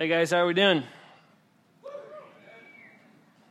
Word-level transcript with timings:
Hey 0.00 0.06
guys, 0.06 0.30
how 0.30 0.36
are 0.36 0.46
we 0.46 0.54
doing? 0.54 0.84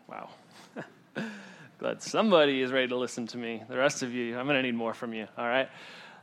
Wow. 0.08 0.30
Glad 1.78 2.02
somebody 2.02 2.62
is 2.62 2.72
ready 2.72 2.88
to 2.88 2.96
listen 2.96 3.28
to 3.28 3.38
me. 3.38 3.64
The 3.68 3.76
rest 3.76 4.02
of 4.02 4.14
you, 4.14 4.40
I'm 4.40 4.46
going 4.46 4.56
to 4.56 4.62
need 4.62 4.74
more 4.74 4.94
from 4.94 5.14
you, 5.14 5.28
all 5.38 5.46
right? 5.46 5.68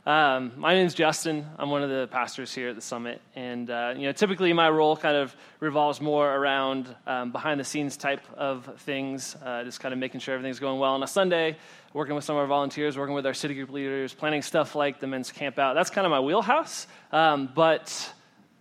Um, 0.07 0.53
my 0.57 0.73
name 0.73 0.87
is 0.87 0.95
Justin. 0.95 1.45
I'm 1.59 1.69
one 1.69 1.83
of 1.83 1.91
the 1.91 2.07
pastors 2.07 2.51
here 2.51 2.69
at 2.69 2.75
the 2.75 2.81
summit, 2.81 3.21
and 3.35 3.69
uh, 3.69 3.93
you 3.95 4.07
know, 4.07 4.13
typically 4.13 4.51
my 4.51 4.67
role 4.67 4.97
kind 4.97 5.15
of 5.15 5.35
revolves 5.59 6.01
more 6.01 6.27
around 6.27 6.87
um, 7.05 7.31
behind 7.31 7.59
the 7.59 7.63
scenes 7.63 7.95
type 7.95 8.23
of 8.35 8.65
things, 8.79 9.35
uh, 9.45 9.63
just 9.63 9.79
kind 9.79 9.93
of 9.93 9.99
making 9.99 10.21
sure 10.21 10.33
everything's 10.33 10.59
going 10.59 10.79
well 10.79 10.93
on 10.93 11.03
a 11.03 11.07
Sunday, 11.07 11.55
working 11.93 12.15
with 12.15 12.23
some 12.23 12.35
of 12.35 12.39
our 12.39 12.47
volunteers, 12.47 12.97
working 12.97 13.13
with 13.13 13.27
our 13.27 13.35
city 13.35 13.53
group 13.53 13.69
leaders, 13.69 14.11
planning 14.15 14.41
stuff 14.41 14.73
like 14.73 14.99
the 14.99 15.05
men's 15.05 15.31
camp 15.31 15.59
out. 15.59 15.75
That's 15.75 15.91
kind 15.91 16.07
of 16.07 16.09
my 16.09 16.21
wheelhouse. 16.21 16.87
Um, 17.11 17.47
but 17.53 18.11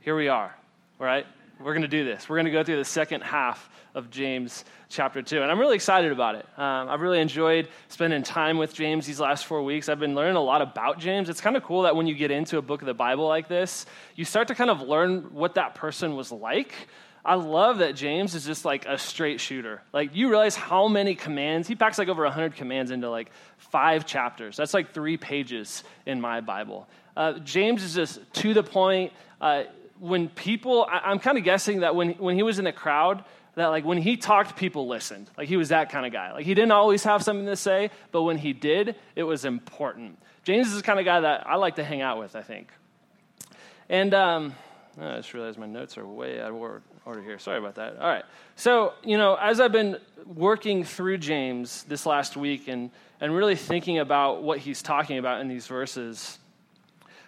here 0.00 0.14
we 0.14 0.28
are, 0.28 0.54
all 1.00 1.06
right? 1.06 1.24
We're 1.64 1.72
going 1.72 1.80
to 1.80 1.88
do 1.88 2.04
this. 2.04 2.28
We're 2.28 2.36
going 2.36 2.44
to 2.44 2.52
go 2.52 2.62
through 2.62 2.76
the 2.76 2.84
second 2.84 3.22
half 3.22 3.70
of 3.94 4.10
James 4.10 4.66
chapter 4.90 5.22
2. 5.22 5.40
And 5.40 5.50
I'm 5.50 5.58
really 5.58 5.76
excited 5.76 6.12
about 6.12 6.34
it. 6.34 6.46
Um, 6.58 6.90
I've 6.90 7.00
really 7.00 7.20
enjoyed 7.20 7.68
spending 7.88 8.22
time 8.22 8.58
with 8.58 8.74
James 8.74 9.06
these 9.06 9.18
last 9.18 9.46
four 9.46 9.62
weeks. 9.62 9.88
I've 9.88 9.98
been 9.98 10.14
learning 10.14 10.36
a 10.36 10.42
lot 10.42 10.60
about 10.60 10.98
James. 10.98 11.30
It's 11.30 11.40
kind 11.40 11.56
of 11.56 11.62
cool 11.62 11.84
that 11.84 11.96
when 11.96 12.06
you 12.06 12.14
get 12.14 12.30
into 12.30 12.58
a 12.58 12.62
book 12.62 12.82
of 12.82 12.86
the 12.86 12.92
Bible 12.92 13.26
like 13.26 13.48
this, 13.48 13.86
you 14.14 14.26
start 14.26 14.48
to 14.48 14.54
kind 14.54 14.68
of 14.68 14.82
learn 14.82 15.32
what 15.32 15.54
that 15.54 15.74
person 15.74 16.16
was 16.16 16.30
like. 16.30 16.74
I 17.24 17.36
love 17.36 17.78
that 17.78 17.94
James 17.96 18.34
is 18.34 18.44
just 18.44 18.66
like 18.66 18.84
a 18.84 18.98
straight 18.98 19.40
shooter. 19.40 19.80
Like, 19.94 20.14
you 20.14 20.28
realize 20.28 20.56
how 20.56 20.86
many 20.86 21.14
commands, 21.14 21.66
he 21.66 21.74
packs 21.74 21.96
like 21.96 22.08
over 22.08 22.24
100 22.24 22.56
commands 22.56 22.90
into 22.90 23.08
like 23.08 23.30
five 23.56 24.04
chapters. 24.04 24.58
That's 24.58 24.74
like 24.74 24.92
three 24.92 25.16
pages 25.16 25.82
in 26.04 26.20
my 26.20 26.42
Bible. 26.42 26.86
Uh, 27.16 27.38
James 27.38 27.82
is 27.82 27.94
just 27.94 28.20
to 28.34 28.52
the 28.52 28.62
point. 28.62 29.14
Uh, 29.40 29.64
when 29.98 30.28
people, 30.28 30.86
I, 30.90 31.10
I'm 31.10 31.18
kind 31.18 31.38
of 31.38 31.44
guessing 31.44 31.80
that 31.80 31.94
when, 31.94 32.10
when 32.12 32.36
he 32.36 32.42
was 32.42 32.58
in 32.58 32.66
a 32.66 32.72
crowd, 32.72 33.24
that 33.54 33.66
like 33.68 33.84
when 33.84 33.98
he 33.98 34.16
talked, 34.16 34.56
people 34.56 34.88
listened. 34.88 35.30
Like 35.38 35.48
he 35.48 35.56
was 35.56 35.68
that 35.68 35.90
kind 35.90 36.06
of 36.06 36.12
guy. 36.12 36.32
Like 36.32 36.44
he 36.44 36.54
didn't 36.54 36.72
always 36.72 37.04
have 37.04 37.22
something 37.22 37.46
to 37.46 37.56
say, 37.56 37.90
but 38.10 38.22
when 38.22 38.38
he 38.38 38.52
did, 38.52 38.96
it 39.14 39.22
was 39.22 39.44
important. 39.44 40.18
James 40.42 40.68
is 40.68 40.76
the 40.76 40.82
kind 40.82 40.98
of 40.98 41.04
guy 41.04 41.20
that 41.20 41.46
I 41.46 41.56
like 41.56 41.76
to 41.76 41.84
hang 41.84 42.02
out 42.02 42.18
with, 42.18 42.36
I 42.36 42.42
think. 42.42 42.68
And 43.88 44.12
um, 44.14 44.54
oh, 45.00 45.08
I 45.08 45.16
just 45.16 45.32
realized 45.34 45.58
my 45.58 45.66
notes 45.66 45.96
are 45.98 46.06
way 46.06 46.40
out 46.40 46.50
of 46.50 46.56
order 46.56 47.22
here. 47.22 47.38
Sorry 47.38 47.58
about 47.58 47.76
that. 47.76 47.96
All 47.98 48.08
right. 48.08 48.24
So, 48.56 48.94
you 49.04 49.18
know, 49.18 49.36
as 49.36 49.60
I've 49.60 49.72
been 49.72 49.98
working 50.26 50.84
through 50.84 51.18
James 51.18 51.84
this 51.84 52.06
last 52.06 52.36
week 52.36 52.68
and, 52.68 52.90
and 53.20 53.34
really 53.34 53.56
thinking 53.56 53.98
about 53.98 54.42
what 54.42 54.58
he's 54.58 54.82
talking 54.82 55.18
about 55.18 55.40
in 55.40 55.48
these 55.48 55.66
verses, 55.66 56.38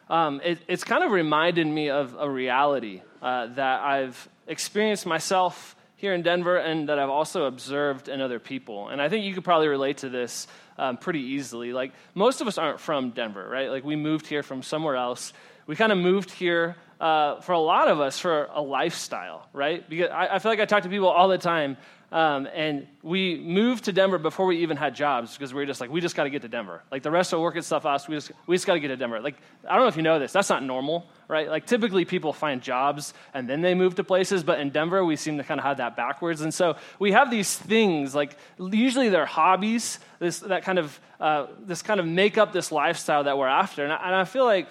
um, 0.08 0.40
it, 0.44 0.58
it's 0.68 0.84
kind 0.84 1.02
of 1.02 1.10
reminded 1.10 1.66
me 1.66 1.90
of 1.90 2.16
a 2.18 2.28
reality 2.28 3.02
uh, 3.22 3.46
that 3.54 3.80
I've 3.80 4.28
experienced 4.46 5.06
myself 5.06 5.74
here 5.96 6.14
in 6.14 6.22
Denver 6.22 6.58
and 6.58 6.88
that 6.88 6.98
I've 6.98 7.10
also 7.10 7.46
observed 7.46 8.08
in 8.08 8.20
other 8.20 8.38
people. 8.38 8.88
And 8.88 9.00
I 9.00 9.08
think 9.08 9.24
you 9.24 9.34
could 9.34 9.44
probably 9.44 9.68
relate 9.68 9.98
to 9.98 10.08
this 10.08 10.46
um, 10.78 10.96
pretty 10.98 11.20
easily. 11.20 11.72
Like, 11.72 11.92
most 12.14 12.40
of 12.40 12.46
us 12.46 12.58
aren't 12.58 12.80
from 12.80 13.10
Denver, 13.10 13.48
right? 13.48 13.70
Like, 13.70 13.84
we 13.84 13.96
moved 13.96 14.26
here 14.26 14.42
from 14.42 14.62
somewhere 14.62 14.96
else. 14.96 15.32
We 15.66 15.74
kind 15.74 15.90
of 15.90 15.98
moved 15.98 16.30
here 16.30 16.76
uh, 17.00 17.40
for 17.40 17.52
a 17.52 17.58
lot 17.58 17.88
of 17.88 18.00
us 18.00 18.18
for 18.18 18.48
a 18.52 18.60
lifestyle, 18.60 19.48
right? 19.52 19.88
Because 19.88 20.10
I, 20.10 20.36
I 20.36 20.38
feel 20.38 20.52
like 20.52 20.60
I 20.60 20.66
talk 20.66 20.82
to 20.84 20.88
people 20.88 21.08
all 21.08 21.28
the 21.28 21.38
time 21.38 21.76
um, 22.12 22.46
and 22.54 22.86
we 23.02 23.36
moved 23.36 23.84
to 23.84 23.92
Denver 23.92 24.18
before 24.18 24.46
we 24.46 24.58
even 24.58 24.76
had 24.76 24.94
jobs 24.94 25.32
because 25.32 25.52
we 25.52 25.60
were 25.60 25.66
just 25.66 25.80
like, 25.80 25.90
we 25.90 26.00
just 26.00 26.14
got 26.14 26.24
to 26.24 26.30
get 26.30 26.42
to 26.42 26.48
Denver. 26.48 26.82
Like 26.90 27.02
the 27.02 27.10
rest 27.10 27.32
of 27.32 27.40
work 27.40 27.56
and 27.56 27.64
stuff 27.64 27.84
us, 27.84 28.06
we 28.06 28.14
just, 28.14 28.30
we 28.46 28.54
just 28.54 28.66
got 28.66 28.74
to 28.74 28.80
get 28.80 28.88
to 28.88 28.96
Denver. 28.96 29.20
Like, 29.20 29.36
I 29.68 29.74
don't 29.74 29.82
know 29.82 29.88
if 29.88 29.96
you 29.96 30.02
know 30.02 30.18
this, 30.20 30.32
that's 30.32 30.48
not 30.48 30.62
normal, 30.62 31.06
right? 31.26 31.48
Like 31.48 31.66
typically 31.66 32.04
people 32.04 32.32
find 32.32 32.62
jobs 32.62 33.12
and 33.34 33.48
then 33.48 33.60
they 33.60 33.74
move 33.74 33.96
to 33.96 34.04
places, 34.04 34.44
but 34.44 34.60
in 34.60 34.70
Denver 34.70 35.04
we 35.04 35.16
seem 35.16 35.36
to 35.38 35.44
kind 35.44 35.58
of 35.58 35.64
have 35.64 35.78
that 35.78 35.96
backwards. 35.96 36.42
And 36.42 36.54
so 36.54 36.76
we 37.00 37.10
have 37.10 37.28
these 37.28 37.56
things, 37.56 38.14
like 38.14 38.36
usually 38.58 39.08
they're 39.08 39.26
hobbies, 39.26 39.98
this, 40.20 40.38
that 40.40 40.62
kind 40.62 40.78
of, 40.78 41.00
uh, 41.18 41.46
this 41.60 41.82
kind 41.82 41.98
of 41.98 42.06
make 42.06 42.38
up 42.38 42.52
this 42.52 42.70
lifestyle 42.70 43.24
that 43.24 43.36
we're 43.36 43.48
after. 43.48 43.82
And 43.82 43.92
I, 43.92 43.96
and 43.96 44.14
I 44.14 44.24
feel 44.24 44.44
like 44.44 44.68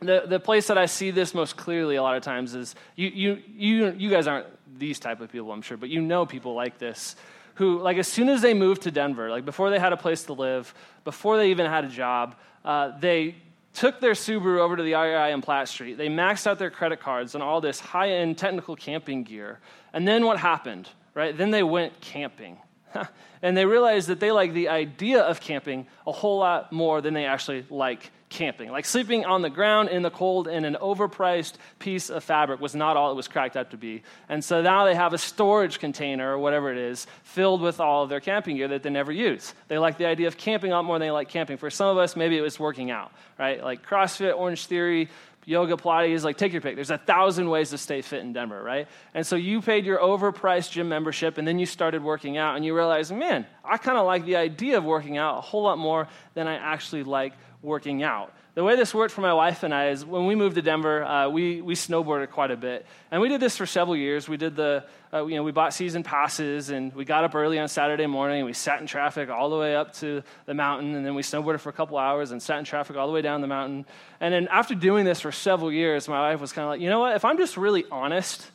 the, 0.00 0.24
the 0.26 0.40
place 0.40 0.68
that 0.68 0.78
I 0.78 0.86
see 0.86 1.10
this 1.10 1.34
most 1.34 1.56
clearly 1.56 1.96
a 1.96 2.02
lot 2.02 2.16
of 2.16 2.22
times 2.22 2.54
is 2.54 2.74
you, 2.96 3.08
you, 3.08 3.42
you, 3.54 3.90
you 3.98 4.10
guys 4.10 4.26
aren't 4.26 4.46
these 4.78 4.98
type 4.98 5.20
of 5.20 5.30
people, 5.30 5.52
I'm 5.52 5.62
sure, 5.62 5.76
but 5.76 5.88
you 5.88 6.00
know 6.00 6.26
people 6.26 6.54
like 6.54 6.78
this 6.78 7.16
who, 7.56 7.80
like, 7.80 7.98
as 7.98 8.08
soon 8.08 8.28
as 8.28 8.40
they 8.40 8.54
moved 8.54 8.82
to 8.82 8.90
Denver, 8.90 9.30
like 9.30 9.44
before 9.44 9.70
they 9.70 9.78
had 9.78 9.92
a 9.92 9.96
place 9.96 10.24
to 10.24 10.32
live, 10.32 10.72
before 11.04 11.36
they 11.36 11.50
even 11.50 11.66
had 11.66 11.84
a 11.84 11.88
job, 11.88 12.34
uh, 12.64 12.98
they 12.98 13.34
took 13.74 14.00
their 14.00 14.12
Subaru 14.12 14.58
over 14.58 14.76
to 14.76 14.82
the 14.82 14.94
REI 14.94 15.32
on 15.32 15.42
Platte 15.42 15.68
Street. 15.68 15.98
They 15.98 16.08
maxed 16.08 16.46
out 16.46 16.58
their 16.58 16.70
credit 16.70 17.00
cards 17.00 17.34
and 17.34 17.42
all 17.42 17.60
this 17.60 17.80
high 17.80 18.10
end 18.10 18.38
technical 18.38 18.76
camping 18.76 19.22
gear. 19.22 19.60
And 19.92 20.06
then 20.06 20.24
what 20.24 20.38
happened, 20.38 20.88
right? 21.14 21.36
Then 21.36 21.50
they 21.50 21.62
went 21.62 22.00
camping. 22.00 22.58
and 23.42 23.56
they 23.56 23.64
realized 23.64 24.08
that 24.08 24.20
they 24.20 24.30
like 24.30 24.52
the 24.52 24.68
idea 24.68 25.22
of 25.22 25.40
camping 25.40 25.86
a 26.06 26.12
whole 26.12 26.38
lot 26.38 26.72
more 26.72 27.00
than 27.00 27.14
they 27.14 27.24
actually 27.24 27.64
like 27.70 28.10
camping. 28.32 28.70
Like 28.70 28.84
sleeping 28.84 29.24
on 29.24 29.42
the 29.42 29.50
ground 29.50 29.90
in 29.90 30.02
the 30.02 30.10
cold 30.10 30.48
in 30.48 30.64
an 30.64 30.76
overpriced 30.80 31.54
piece 31.78 32.10
of 32.10 32.24
fabric 32.24 32.60
was 32.60 32.74
not 32.74 32.96
all 32.96 33.12
it 33.12 33.14
was 33.14 33.28
cracked 33.28 33.56
up 33.56 33.70
to 33.70 33.76
be. 33.76 34.02
And 34.28 34.42
so 34.42 34.62
now 34.62 34.84
they 34.84 34.94
have 34.94 35.12
a 35.12 35.18
storage 35.18 35.78
container 35.78 36.32
or 36.32 36.38
whatever 36.38 36.72
it 36.72 36.78
is 36.78 37.06
filled 37.22 37.60
with 37.60 37.78
all 37.78 38.02
of 38.02 38.08
their 38.08 38.20
camping 38.20 38.56
gear 38.56 38.68
that 38.68 38.82
they 38.82 38.90
never 38.90 39.12
use. 39.12 39.54
They 39.68 39.78
like 39.78 39.98
the 39.98 40.06
idea 40.06 40.26
of 40.26 40.36
camping 40.36 40.70
lot 40.70 40.84
more 40.84 40.98
than 40.98 41.06
they 41.06 41.12
like 41.12 41.28
camping. 41.28 41.58
For 41.58 41.70
some 41.70 41.88
of 41.88 41.98
us, 41.98 42.16
maybe 42.16 42.36
it 42.36 42.42
was 42.42 42.58
working 42.58 42.90
out, 42.90 43.12
right? 43.38 43.62
Like 43.62 43.86
CrossFit, 43.86 44.36
Orange 44.36 44.66
Theory, 44.66 45.08
yoga, 45.44 45.76
Pilates, 45.76 46.22
like 46.22 46.36
take 46.36 46.52
your 46.52 46.60
pick. 46.60 46.76
There's 46.76 46.90
a 46.90 46.98
thousand 46.98 47.48
ways 47.48 47.70
to 47.70 47.78
stay 47.78 48.02
fit 48.02 48.20
in 48.20 48.32
Denver, 48.32 48.62
right? 48.62 48.86
And 49.14 49.26
so 49.26 49.36
you 49.36 49.60
paid 49.60 49.84
your 49.84 49.98
overpriced 49.98 50.70
gym 50.70 50.88
membership 50.88 51.38
and 51.38 51.46
then 51.46 51.58
you 51.58 51.66
started 51.66 52.02
working 52.02 52.36
out 52.36 52.56
and 52.56 52.64
you 52.64 52.74
realized, 52.74 53.12
man, 53.14 53.46
I 53.64 53.76
kind 53.76 53.98
of 53.98 54.06
like 54.06 54.24
the 54.24 54.36
idea 54.36 54.78
of 54.78 54.84
working 54.84 55.18
out 55.18 55.38
a 55.38 55.40
whole 55.40 55.62
lot 55.62 55.78
more 55.78 56.08
than 56.34 56.46
I 56.46 56.54
actually 56.54 57.02
like 57.02 57.34
working 57.62 58.02
out. 58.02 58.32
The 58.54 58.62
way 58.62 58.76
this 58.76 58.92
worked 58.92 59.14
for 59.14 59.22
my 59.22 59.32
wife 59.32 59.62
and 59.62 59.72
I 59.72 59.88
is 59.88 60.04
when 60.04 60.26
we 60.26 60.34
moved 60.34 60.56
to 60.56 60.62
Denver, 60.62 61.02
uh, 61.02 61.28
we, 61.30 61.62
we 61.62 61.74
snowboarded 61.74 62.30
quite 62.30 62.50
a 62.50 62.56
bit. 62.56 62.84
And 63.10 63.22
we 63.22 63.30
did 63.30 63.40
this 63.40 63.56
for 63.56 63.64
several 63.64 63.96
years. 63.96 64.28
We 64.28 64.36
did 64.36 64.56
the, 64.56 64.84
uh, 65.10 65.24
you 65.24 65.36
know, 65.36 65.42
we 65.42 65.52
bought 65.52 65.72
season 65.72 66.02
passes 66.02 66.68
and 66.68 66.92
we 66.94 67.06
got 67.06 67.24
up 67.24 67.34
early 67.34 67.58
on 67.58 67.68
Saturday 67.68 68.06
morning 68.06 68.40
and 68.40 68.46
we 68.46 68.52
sat 68.52 68.80
in 68.80 68.86
traffic 68.86 69.30
all 69.30 69.48
the 69.48 69.56
way 69.56 69.74
up 69.74 69.94
to 69.94 70.22
the 70.44 70.52
mountain. 70.52 70.94
And 70.94 71.06
then 71.06 71.14
we 71.14 71.22
snowboarded 71.22 71.60
for 71.60 71.70
a 71.70 71.72
couple 71.72 71.96
hours 71.96 72.30
and 72.30 72.42
sat 72.42 72.58
in 72.58 72.66
traffic 72.66 72.96
all 72.96 73.06
the 73.06 73.12
way 73.14 73.22
down 73.22 73.40
the 73.40 73.46
mountain. 73.46 73.86
And 74.20 74.34
then 74.34 74.48
after 74.48 74.74
doing 74.74 75.06
this 75.06 75.20
for 75.20 75.32
several 75.32 75.72
years, 75.72 76.06
my 76.06 76.20
wife 76.30 76.40
was 76.40 76.52
kind 76.52 76.64
of 76.64 76.70
like, 76.72 76.80
you 76.82 76.90
know 76.90 77.00
what? 77.00 77.16
If 77.16 77.24
I'm 77.24 77.38
just 77.38 77.56
really 77.56 77.86
honest, 77.90 78.50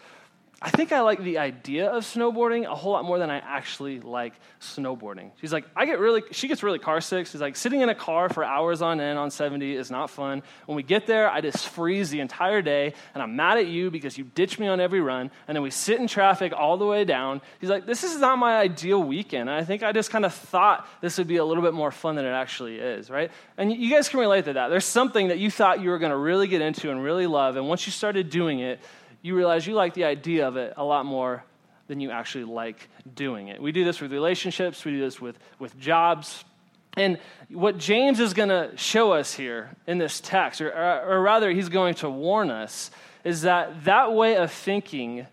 I 0.59 0.71
think 0.71 0.91
I 0.91 1.01
like 1.01 1.21
the 1.21 1.37
idea 1.37 1.87
of 1.87 2.03
snowboarding 2.03 2.65
a 2.65 2.73
whole 2.73 2.91
lot 2.91 3.05
more 3.05 3.19
than 3.19 3.29
I 3.29 3.37
actually 3.37 3.99
like 3.99 4.33
snowboarding. 4.59 5.29
She's 5.39 5.53
like, 5.53 5.65
I 5.75 5.85
get 5.85 5.99
really, 5.99 6.23
she 6.31 6.47
gets 6.47 6.63
really 6.63 6.79
car 6.79 6.99
sick. 6.99 7.27
She's 7.27 7.39
like, 7.39 7.55
sitting 7.55 7.81
in 7.81 7.89
a 7.89 7.95
car 7.95 8.27
for 8.27 8.43
hours 8.43 8.81
on 8.81 8.99
end 8.99 9.19
on 9.19 9.29
70 9.29 9.75
is 9.75 9.91
not 9.91 10.09
fun. 10.09 10.41
When 10.65 10.75
we 10.75 10.81
get 10.81 11.05
there, 11.05 11.29
I 11.29 11.41
just 11.41 11.67
freeze 11.67 12.09
the 12.09 12.21
entire 12.21 12.63
day, 12.63 12.95
and 13.13 13.21
I'm 13.21 13.35
mad 13.35 13.59
at 13.59 13.67
you 13.67 13.91
because 13.91 14.17
you 14.17 14.23
ditch 14.23 14.57
me 14.57 14.67
on 14.67 14.79
every 14.79 14.99
run. 14.99 15.29
And 15.47 15.55
then 15.55 15.61
we 15.61 15.69
sit 15.69 15.99
in 15.99 16.07
traffic 16.07 16.53
all 16.53 16.77
the 16.77 16.87
way 16.87 17.05
down. 17.05 17.41
He's 17.61 17.69
like, 17.69 17.85
this 17.85 18.03
is 18.03 18.19
not 18.19 18.39
my 18.39 18.57
ideal 18.57 19.03
weekend. 19.03 19.49
And 19.49 19.59
I 19.59 19.63
think 19.63 19.83
I 19.83 19.91
just 19.91 20.09
kind 20.09 20.25
of 20.25 20.33
thought 20.33 20.89
this 21.01 21.19
would 21.19 21.27
be 21.27 21.37
a 21.37 21.45
little 21.45 21.61
bit 21.61 21.75
more 21.75 21.91
fun 21.91 22.15
than 22.15 22.25
it 22.25 22.31
actually 22.31 22.79
is, 22.79 23.11
right? 23.11 23.29
And 23.57 23.71
you 23.71 23.91
guys 23.91 24.09
can 24.09 24.19
relate 24.19 24.45
to 24.45 24.53
that. 24.53 24.69
There's 24.69 24.85
something 24.85 25.27
that 25.27 25.37
you 25.37 25.51
thought 25.51 25.81
you 25.81 25.91
were 25.91 25.99
going 25.99 26.11
to 26.11 26.17
really 26.17 26.47
get 26.47 26.61
into 26.61 26.89
and 26.89 27.03
really 27.03 27.27
love, 27.27 27.57
and 27.57 27.67
once 27.67 27.85
you 27.85 27.91
started 27.91 28.31
doing 28.31 28.59
it, 28.59 28.79
you 29.21 29.35
realize 29.35 29.67
you 29.67 29.73
like 29.73 29.93
the 29.93 30.05
idea 30.05 30.47
of 30.47 30.57
it 30.57 30.73
a 30.77 30.83
lot 30.83 31.05
more 31.05 31.43
than 31.87 31.99
you 31.99 32.11
actually 32.11 32.43
like 32.43 32.89
doing 33.15 33.47
it. 33.47 33.61
We 33.61 33.71
do 33.71 33.85
this 33.85 34.01
with 34.01 34.11
relationships, 34.11 34.83
we 34.85 34.91
do 34.91 34.99
this 34.99 35.21
with, 35.21 35.37
with 35.59 35.77
jobs. 35.79 36.43
And 36.95 37.19
what 37.49 37.77
James 37.77 38.19
is 38.19 38.33
going 38.33 38.49
to 38.49 38.71
show 38.75 39.13
us 39.13 39.33
here 39.33 39.69
in 39.85 39.99
this 39.99 40.19
text, 40.19 40.61
or, 40.61 40.71
or 40.71 41.21
rather, 41.21 41.51
he's 41.51 41.69
going 41.69 41.93
to 41.95 42.09
warn 42.09 42.49
us, 42.49 42.89
is 43.23 43.43
that 43.43 43.83
that 43.85 44.13
way 44.13 44.35
of 44.35 44.51
thinking 44.51 45.27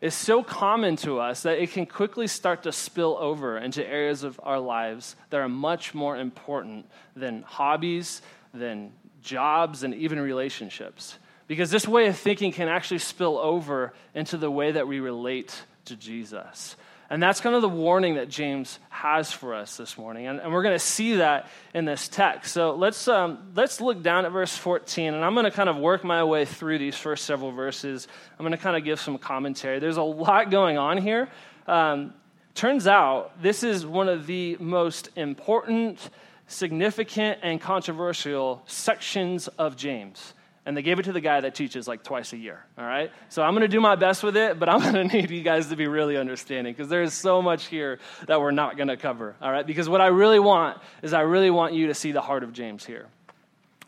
is 0.00 0.14
so 0.14 0.44
common 0.44 0.94
to 0.94 1.18
us 1.18 1.42
that 1.42 1.58
it 1.58 1.72
can 1.72 1.84
quickly 1.84 2.28
start 2.28 2.62
to 2.62 2.72
spill 2.72 3.16
over 3.18 3.58
into 3.58 3.84
areas 3.84 4.22
of 4.22 4.38
our 4.44 4.60
lives 4.60 5.16
that 5.30 5.40
are 5.40 5.48
much 5.48 5.92
more 5.92 6.16
important 6.16 6.86
than 7.16 7.42
hobbies, 7.42 8.22
than 8.54 8.92
jobs, 9.20 9.82
and 9.82 9.94
even 9.94 10.20
relationships. 10.20 11.18
Because 11.48 11.70
this 11.70 11.88
way 11.88 12.06
of 12.06 12.16
thinking 12.16 12.52
can 12.52 12.68
actually 12.68 12.98
spill 12.98 13.38
over 13.38 13.94
into 14.14 14.36
the 14.36 14.50
way 14.50 14.72
that 14.72 14.86
we 14.86 15.00
relate 15.00 15.60
to 15.86 15.96
Jesus. 15.96 16.76
And 17.10 17.22
that's 17.22 17.40
kind 17.40 17.56
of 17.56 17.62
the 17.62 17.70
warning 17.70 18.16
that 18.16 18.28
James 18.28 18.78
has 18.90 19.32
for 19.32 19.54
us 19.54 19.78
this 19.78 19.96
morning. 19.96 20.26
And, 20.26 20.40
and 20.40 20.52
we're 20.52 20.62
going 20.62 20.74
to 20.74 20.78
see 20.78 21.16
that 21.16 21.48
in 21.72 21.86
this 21.86 22.06
text. 22.06 22.52
So 22.52 22.74
let's, 22.74 23.08
um, 23.08 23.52
let's 23.56 23.80
look 23.80 24.02
down 24.02 24.26
at 24.26 24.32
verse 24.32 24.54
14. 24.54 25.14
And 25.14 25.24
I'm 25.24 25.32
going 25.32 25.44
to 25.44 25.50
kind 25.50 25.70
of 25.70 25.78
work 25.78 26.04
my 26.04 26.22
way 26.24 26.44
through 26.44 26.78
these 26.78 26.96
first 26.96 27.24
several 27.24 27.50
verses. 27.50 28.06
I'm 28.38 28.44
going 28.44 28.52
to 28.52 28.62
kind 28.62 28.76
of 28.76 28.84
give 28.84 29.00
some 29.00 29.16
commentary. 29.16 29.78
There's 29.78 29.96
a 29.96 30.02
lot 30.02 30.50
going 30.50 30.76
on 30.76 30.98
here. 30.98 31.30
Um, 31.66 32.12
turns 32.54 32.86
out 32.86 33.40
this 33.40 33.62
is 33.62 33.86
one 33.86 34.10
of 34.10 34.26
the 34.26 34.58
most 34.60 35.08
important, 35.16 36.10
significant, 36.46 37.38
and 37.42 37.58
controversial 37.58 38.62
sections 38.66 39.48
of 39.48 39.76
James. 39.76 40.34
And 40.68 40.76
they 40.76 40.82
gave 40.82 40.98
it 40.98 41.04
to 41.04 41.12
the 41.12 41.20
guy 41.22 41.40
that 41.40 41.54
teaches 41.54 41.88
like 41.88 42.02
twice 42.02 42.34
a 42.34 42.36
year. 42.36 42.62
All 42.76 42.84
right? 42.84 43.10
So 43.30 43.42
I'm 43.42 43.52
going 43.52 43.62
to 43.62 43.68
do 43.68 43.80
my 43.80 43.96
best 43.96 44.22
with 44.22 44.36
it, 44.36 44.58
but 44.58 44.68
I'm 44.68 44.80
going 44.92 45.08
to 45.08 45.16
need 45.16 45.30
you 45.30 45.40
guys 45.40 45.68
to 45.68 45.76
be 45.76 45.86
really 45.86 46.18
understanding 46.18 46.74
because 46.74 46.90
there's 46.90 47.14
so 47.14 47.40
much 47.40 47.68
here 47.68 47.98
that 48.26 48.38
we're 48.38 48.50
not 48.50 48.76
going 48.76 48.88
to 48.88 48.98
cover. 48.98 49.34
All 49.40 49.50
right? 49.50 49.66
Because 49.66 49.88
what 49.88 50.02
I 50.02 50.08
really 50.08 50.38
want 50.38 50.78
is 51.00 51.14
I 51.14 51.22
really 51.22 51.48
want 51.48 51.72
you 51.72 51.86
to 51.86 51.94
see 51.94 52.12
the 52.12 52.20
heart 52.20 52.42
of 52.42 52.52
James 52.52 52.84
here. 52.84 53.06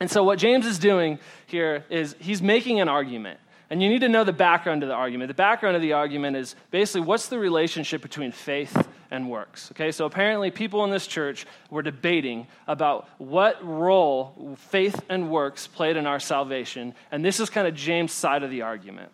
And 0.01 0.11
so 0.11 0.25
what 0.25 0.39
James 0.39 0.65
is 0.65 0.79
doing 0.79 1.19
here 1.45 1.85
is 1.91 2.17
he's 2.19 2.41
making 2.41 2.81
an 2.81 2.89
argument. 2.89 3.41
And 3.71 3.81
you 3.81 3.89
need 3.89 4.01
to 4.01 4.09
know 4.09 4.25
the 4.25 4.33
background 4.33 4.83
of 4.83 4.89
the 4.89 4.95
argument. 4.97 5.29
The 5.29 5.35
background 5.35 5.77
of 5.77 5.83
the 5.83 5.93
argument 5.93 6.37
is 6.37 6.57
basically 6.73 7.03
what's 7.03 7.29
the 7.29 7.39
relationship 7.39 8.03
between 8.03 8.33
faith 8.33 8.89
and 9.13 9.31
works. 9.31 9.71
Okay, 9.73 9.93
so 9.93 10.07
apparently 10.07 10.51
people 10.51 10.85
in 10.85 10.91
this 10.91 11.07
church 11.07 11.47
were 11.71 11.83
debating 11.83 12.49
about 12.67 13.09
what 13.19 13.65
role 13.65 14.57
faith 14.59 15.01
and 15.09 15.31
works 15.31 15.69
played 15.69 15.97
in 15.97 16.07
our 16.07 16.19
salvation. 16.19 16.95
And 17.13 17.25
this 17.25 17.39
is 17.39 17.49
kind 17.49 17.69
of 17.69 17.75
James' 17.75 18.13
side 18.13 18.43
of 18.43 18.51
the 18.51 18.63
argument. 18.63 19.13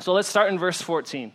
So 0.00 0.12
let's 0.14 0.28
start 0.28 0.50
in 0.50 0.58
verse 0.58 0.82
14. 0.82 1.32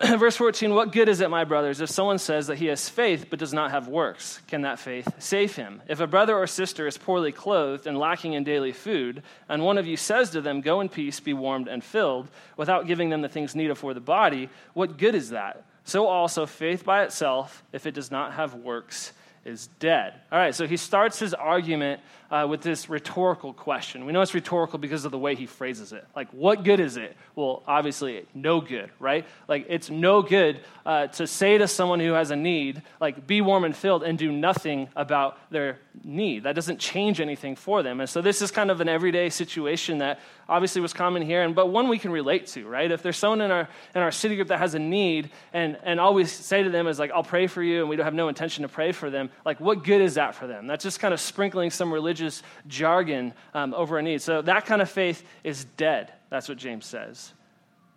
Verse 0.18 0.36
14, 0.36 0.72
what 0.72 0.90
good 0.90 1.08
is 1.10 1.20
it, 1.20 1.28
my 1.28 1.44
brothers, 1.44 1.82
if 1.82 1.90
someone 1.90 2.18
says 2.18 2.46
that 2.46 2.56
he 2.56 2.66
has 2.66 2.88
faith 2.88 3.26
but 3.28 3.38
does 3.38 3.52
not 3.52 3.72
have 3.72 3.88
works? 3.88 4.40
Can 4.48 4.62
that 4.62 4.78
faith 4.78 5.06
save 5.18 5.54
him? 5.54 5.82
If 5.86 6.00
a 6.00 6.06
brother 6.06 6.34
or 6.34 6.46
sister 6.46 6.86
is 6.86 6.96
poorly 6.96 7.30
clothed 7.30 7.86
and 7.86 7.98
lacking 7.98 8.32
in 8.32 8.42
daily 8.42 8.72
food, 8.72 9.22
and 9.50 9.62
one 9.62 9.76
of 9.76 9.86
you 9.86 9.98
says 9.98 10.30
to 10.30 10.40
them, 10.40 10.62
Go 10.62 10.80
in 10.80 10.88
peace, 10.88 11.20
be 11.20 11.34
warmed 11.34 11.68
and 11.68 11.84
filled, 11.84 12.28
without 12.56 12.86
giving 12.86 13.10
them 13.10 13.20
the 13.20 13.28
things 13.28 13.54
needed 13.54 13.76
for 13.76 13.92
the 13.92 14.00
body, 14.00 14.48
what 14.72 14.96
good 14.96 15.14
is 15.14 15.30
that? 15.30 15.64
So 15.84 16.06
also, 16.06 16.46
faith 16.46 16.84
by 16.84 17.02
itself, 17.02 17.62
if 17.72 17.86
it 17.86 17.92
does 17.92 18.10
not 18.10 18.32
have 18.32 18.54
works, 18.54 19.12
is 19.44 19.66
dead. 19.78 20.14
All 20.30 20.38
right, 20.38 20.54
so 20.54 20.66
he 20.66 20.76
starts 20.76 21.18
his 21.18 21.34
argument 21.34 22.00
uh, 22.32 22.46
with 22.48 22.62
this 22.62 22.88
rhetorical 22.88 23.52
question. 23.52 24.06
We 24.06 24.12
know 24.12 24.22
it's 24.22 24.32
rhetorical 24.32 24.78
because 24.78 25.04
of 25.04 25.12
the 25.12 25.18
way 25.18 25.34
he 25.34 25.44
phrases 25.44 25.92
it. 25.92 26.04
Like, 26.16 26.30
what 26.30 26.64
good 26.64 26.80
is 26.80 26.96
it? 26.96 27.14
Well, 27.36 27.62
obviously, 27.66 28.26
no 28.32 28.62
good, 28.62 28.90
right? 28.98 29.26
Like, 29.48 29.66
it's 29.68 29.90
no 29.90 30.22
good 30.22 30.60
uh, 30.86 31.08
to 31.08 31.26
say 31.26 31.58
to 31.58 31.68
someone 31.68 32.00
who 32.00 32.12
has 32.14 32.30
a 32.30 32.36
need, 32.36 32.80
like, 33.00 33.26
be 33.26 33.42
warm 33.42 33.64
and 33.64 33.76
filled, 33.76 34.02
and 34.02 34.18
do 34.18 34.32
nothing 34.32 34.88
about 34.96 35.38
their 35.50 35.78
need. 36.02 36.44
That 36.44 36.54
doesn't 36.54 36.80
change 36.80 37.20
anything 37.20 37.54
for 37.54 37.82
them. 37.82 38.00
And 38.00 38.08
so, 38.08 38.22
this 38.22 38.40
is 38.40 38.50
kind 38.50 38.70
of 38.70 38.80
an 38.80 38.88
everyday 38.88 39.28
situation 39.28 39.98
that 39.98 40.18
obviously 40.48 40.80
was 40.80 40.92
common 40.92 41.22
here, 41.22 41.42
and 41.42 41.54
but 41.54 41.68
one 41.68 41.88
we 41.88 41.98
can 41.98 42.12
relate 42.12 42.46
to, 42.48 42.66
right? 42.66 42.90
If 42.90 43.02
there's 43.02 43.16
someone 43.16 43.40
in 43.40 43.50
our 43.50 43.68
in 43.94 44.02
our 44.02 44.10
city 44.10 44.36
group 44.36 44.48
that 44.48 44.58
has 44.58 44.74
a 44.74 44.78
need, 44.78 45.30
and 45.52 45.76
and 45.82 46.00
all 46.00 46.14
we 46.14 46.24
say 46.24 46.62
to 46.62 46.70
them 46.70 46.86
is 46.86 46.98
like, 46.98 47.10
"I'll 47.10 47.22
pray 47.22 47.46
for 47.46 47.62
you," 47.62 47.80
and 47.80 47.88
we 47.88 47.96
don't 47.96 48.04
have 48.04 48.14
no 48.14 48.28
intention 48.28 48.62
to 48.62 48.68
pray 48.68 48.92
for 48.92 49.10
them. 49.10 49.30
Like, 49.44 49.60
what 49.60 49.84
good 49.84 50.00
is 50.00 50.14
that 50.14 50.34
for 50.34 50.46
them? 50.46 50.66
That's 50.66 50.82
just 50.82 51.00
kind 51.00 51.14
of 51.14 51.20
sprinkling 51.20 51.70
some 51.70 51.92
religious 52.22 52.42
jargon 52.68 53.34
um, 53.54 53.74
over 53.74 53.98
a 53.98 54.02
need. 54.02 54.22
So 54.22 54.42
that 54.42 54.66
kind 54.66 54.80
of 54.82 54.90
faith 54.90 55.24
is 55.44 55.64
dead. 55.76 56.12
That's 56.30 56.48
what 56.48 56.58
James 56.58 56.86
says. 56.86 57.32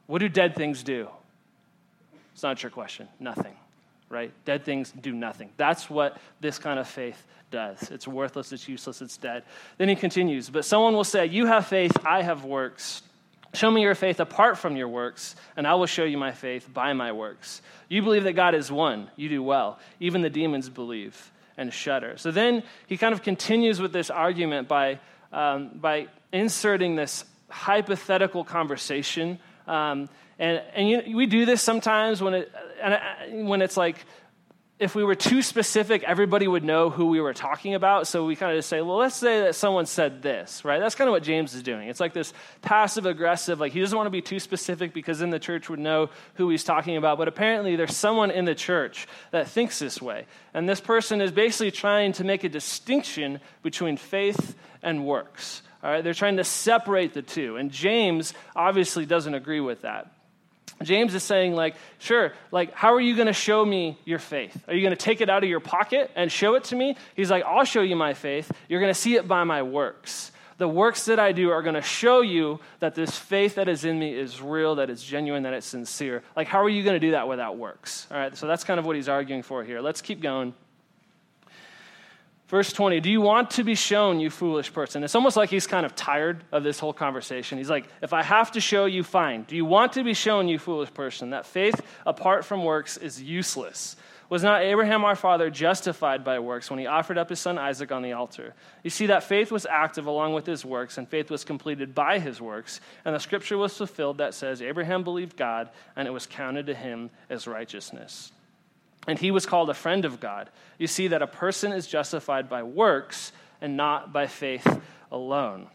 What 0.07 0.19
do 0.19 0.29
dead 0.29 0.55
things 0.55 0.83
do? 0.83 1.07
It's 2.33 2.43
not 2.43 2.61
your 2.61 2.69
question. 2.69 3.07
Nothing, 3.19 3.55
right? 4.09 4.31
Dead 4.43 4.63
things 4.63 4.91
do 4.91 5.13
nothing. 5.13 5.49
That's 5.57 5.89
what 5.89 6.17
this 6.41 6.59
kind 6.59 6.79
of 6.79 6.87
faith 6.87 7.25
does. 7.49 7.89
It's 7.91 8.07
worthless, 8.07 8.51
it's 8.51 8.67
useless, 8.67 9.01
it's 9.01 9.17
dead. 9.17 9.43
Then 9.77 9.87
he 9.87 9.95
continues, 9.95 10.49
but 10.49 10.65
someone 10.65 10.93
will 10.93 11.05
say, 11.05 11.27
You 11.27 11.45
have 11.45 11.67
faith, 11.67 11.93
I 12.05 12.21
have 12.23 12.43
works. 12.43 13.03
Show 13.53 13.71
me 13.71 13.83
your 13.83 13.95
faith 13.95 14.19
apart 14.19 14.57
from 14.57 14.75
your 14.75 14.89
works, 14.89 15.37
and 15.55 15.65
I 15.65 15.75
will 15.75 15.85
show 15.85 16.03
you 16.03 16.17
my 16.17 16.33
faith 16.33 16.67
by 16.73 16.91
my 16.91 17.13
works. 17.13 17.61
You 17.87 18.01
believe 18.01 18.25
that 18.25 18.33
God 18.33 18.53
is 18.53 18.69
one. 18.69 19.09
You 19.15 19.29
do 19.29 19.41
well. 19.41 19.79
Even 20.01 20.21
the 20.21 20.29
demons 20.29 20.67
believe 20.67 21.31
and 21.57 21.73
shudder. 21.73 22.17
So 22.17 22.31
then 22.31 22.63
he 22.87 22.97
kind 22.97 23.13
of 23.13 23.21
continues 23.23 23.79
with 23.79 23.93
this 23.93 24.09
argument 24.09 24.67
by, 24.67 24.99
um, 25.31 25.71
by 25.75 26.07
inserting 26.31 26.95
this 26.95 27.25
hypothetical 27.49 28.43
conversation. 28.43 29.39
Um, 29.67 30.09
and 30.37 30.61
and 30.75 30.89
you, 30.89 31.15
we 31.15 31.25
do 31.27 31.45
this 31.45 31.61
sometimes 31.61 32.21
when, 32.21 32.33
it, 32.33 32.51
when 33.31 33.61
it's 33.61 33.77
like, 33.77 34.05
if 34.77 34.93
we 34.93 35.05
were 35.05 35.15
too 35.15 35.41
specific, 35.41 36.03
everybody 36.03 36.47
would 36.47 36.63
know 36.63 36.89
who 36.89 37.05
we 37.05 37.21
were 37.21 37.33
talking 37.33 37.75
about. 37.75 38.07
So 38.07 38.25
we 38.25 38.35
kind 38.35 38.51
of 38.51 38.57
just 38.57 38.67
say, 38.67 38.81
well, 38.81 38.97
let's 38.97 39.15
say 39.15 39.43
that 39.43 39.55
someone 39.55 39.85
said 39.85 40.21
this, 40.21 40.65
right? 40.65 40.79
That's 40.79 40.95
kind 40.95 41.07
of 41.07 41.13
what 41.13 41.23
James 41.23 41.53
is 41.53 41.63
doing. 41.63 41.87
It's 41.87 42.01
like 42.01 42.13
this 42.13 42.33
passive 42.61 43.05
aggressive, 43.05 43.57
like 43.57 43.71
he 43.71 43.79
doesn't 43.79 43.95
want 43.95 44.07
to 44.07 44.11
be 44.11 44.21
too 44.21 44.39
specific 44.39 44.93
because 44.93 45.19
then 45.19 45.29
the 45.29 45.39
church 45.39 45.69
would 45.69 45.79
know 45.79 46.09
who 46.33 46.49
he's 46.49 46.65
talking 46.65 46.97
about. 46.97 47.17
But 47.17 47.29
apparently 47.29 47.77
there's 47.77 47.95
someone 47.95 48.31
in 48.31 48.43
the 48.43 48.55
church 48.55 49.07
that 49.31 49.47
thinks 49.47 49.79
this 49.79 50.01
way. 50.01 50.25
And 50.53 50.67
this 50.67 50.81
person 50.81 51.21
is 51.21 51.31
basically 51.31 51.71
trying 51.71 52.11
to 52.13 52.25
make 52.25 52.43
a 52.43 52.49
distinction 52.49 53.39
between 53.63 53.95
faith 53.95 54.57
and 54.83 55.05
works. 55.05 55.61
All 55.83 55.89
right, 55.89 56.03
they're 56.03 56.13
trying 56.13 56.37
to 56.37 56.43
separate 56.43 57.13
the 57.13 57.21
two. 57.21 57.55
And 57.55 57.71
James 57.71 58.33
obviously 58.55 59.05
doesn't 59.05 59.35
agree 59.35 59.61
with 59.61 59.83
that. 59.83 60.11
James 60.83 61.15
is 61.15 61.23
saying, 61.23 61.53
like, 61.53 61.75
sure, 61.99 62.33
like, 62.51 62.73
how 62.73 62.93
are 62.93 62.99
you 62.99 63.15
going 63.15 63.27
to 63.27 63.33
show 63.33 63.63
me 63.63 63.97
your 64.03 64.19
faith? 64.19 64.63
Are 64.67 64.73
you 64.73 64.81
going 64.81 64.95
to 64.95 65.01
take 65.01 65.21
it 65.21 65.29
out 65.29 65.43
of 65.43 65.49
your 65.49 65.61
pocket 65.61 66.11
and 66.15 66.31
show 66.31 66.55
it 66.55 66.65
to 66.65 66.75
me? 66.75 66.97
He's 67.15 67.31
like, 67.31 67.43
I'll 67.45 67.63
show 67.63 67.81
you 67.81 67.95
my 67.95 68.13
faith. 68.13 68.51
You're 68.67 68.81
going 68.81 68.93
to 68.93 68.99
see 68.99 69.15
it 69.15 69.27
by 69.27 69.43
my 69.45 69.63
works. 69.63 70.31
The 70.57 70.67
works 70.67 71.05
that 71.05 71.19
I 71.19 71.33
do 71.33 71.51
are 71.51 71.61
going 71.61 71.75
to 71.75 71.81
show 71.81 72.21
you 72.21 72.59
that 72.79 72.95
this 72.95 73.17
faith 73.17 73.55
that 73.55 73.67
is 73.67 73.83
in 73.83 73.99
me 73.99 74.13
is 74.13 74.41
real, 74.41 74.75
that 74.75 74.89
it's 74.89 75.03
genuine, 75.03 75.43
that 75.43 75.53
it's 75.53 75.67
sincere. 75.67 76.23
Like, 76.35 76.47
how 76.47 76.61
are 76.61 76.69
you 76.69 76.83
going 76.83 76.95
to 76.95 77.05
do 77.05 77.11
that 77.11 77.27
without 77.27 77.57
works? 77.57 78.07
All 78.09 78.17
right, 78.17 78.35
so 78.37 78.47
that's 78.47 78.63
kind 78.63 78.79
of 78.79 78.85
what 78.85 78.95
he's 78.95 79.09
arguing 79.09 79.43
for 79.43 79.63
here. 79.63 79.81
Let's 79.81 80.01
keep 80.01 80.21
going. 80.21 80.53
Verse 82.47 82.71
20, 82.71 82.99
do 82.99 83.09
you 83.09 83.21
want 83.21 83.49
to 83.51 83.63
be 83.63 83.73
shown, 83.73 84.19
you 84.19 84.29
foolish 84.29 84.71
person? 84.71 85.03
It's 85.03 85.15
almost 85.15 85.35
like 85.35 85.49
he's 85.49 85.65
kind 85.65 85.83
of 85.83 85.95
tired 85.95 86.43
of 86.51 86.63
this 86.63 86.77
whole 86.77 86.93
conversation. 86.93 87.57
He's 87.57 87.71
like, 87.71 87.87
if 88.03 88.13
I 88.13 88.21
have 88.21 88.51
to 88.51 88.61
show 88.61 88.85
you, 88.85 89.03
fine. 89.03 89.43
Do 89.43 89.55
you 89.55 89.65
want 89.65 89.93
to 89.93 90.03
be 90.03 90.13
shown, 90.13 90.47
you 90.47 90.59
foolish 90.59 90.93
person, 90.93 91.31
that 91.31 91.47
faith 91.47 91.81
apart 92.05 92.45
from 92.45 92.63
works 92.63 92.97
is 92.97 93.19
useless? 93.19 93.95
Was 94.29 94.43
not 94.43 94.61
Abraham 94.61 95.05
our 95.05 95.15
father 95.15 95.49
justified 95.49 96.23
by 96.23 96.37
works 96.37 96.69
when 96.69 96.79
he 96.79 96.85
offered 96.85 97.17
up 97.17 97.29
his 97.29 97.39
son 97.39 97.57
Isaac 97.57 97.91
on 97.91 98.03
the 98.03 98.13
altar? 98.13 98.53
You 98.83 98.91
see 98.91 99.07
that 99.07 99.23
faith 99.23 99.51
was 99.51 99.65
active 99.65 100.05
along 100.05 100.33
with 100.33 100.45
his 100.45 100.63
works, 100.63 100.99
and 100.99 101.07
faith 101.07 101.31
was 101.31 101.43
completed 101.43 101.95
by 101.95 102.19
his 102.19 102.41
works. 102.41 102.79
And 103.05 103.15
the 103.15 103.19
scripture 103.19 103.57
was 103.57 103.75
fulfilled 103.75 104.19
that 104.19 104.35
says, 104.35 104.61
Abraham 104.61 105.03
believed 105.03 105.35
God, 105.35 105.69
and 105.95 106.07
it 106.07 106.11
was 106.11 106.27
counted 106.27 106.67
to 106.67 106.75
him 106.75 107.09
as 107.29 107.47
righteousness 107.47 108.31
and 109.07 109.19
he 109.19 109.31
was 109.31 109.45
called 109.45 109.69
a 109.69 109.73
friend 109.73 110.05
of 110.05 110.19
God. 110.19 110.49
You 110.77 110.87
see 110.87 111.09
that 111.09 111.21
a 111.21 111.27
person 111.27 111.71
is 111.71 111.87
justified 111.87 112.49
by 112.49 112.63
works 112.63 113.31
and 113.61 113.77
not 113.77 114.11
by 114.11 114.27
faith 114.27 114.67
alone. 115.11 115.67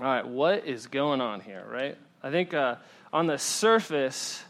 All 0.00 0.06
right, 0.06 0.26
what 0.26 0.66
is 0.66 0.86
going 0.86 1.20
on 1.20 1.40
here, 1.40 1.64
right? 1.70 1.96
I 2.22 2.30
think 2.30 2.52
uh, 2.52 2.76
on 3.12 3.26
the 3.26 3.38
surface, 3.38 4.42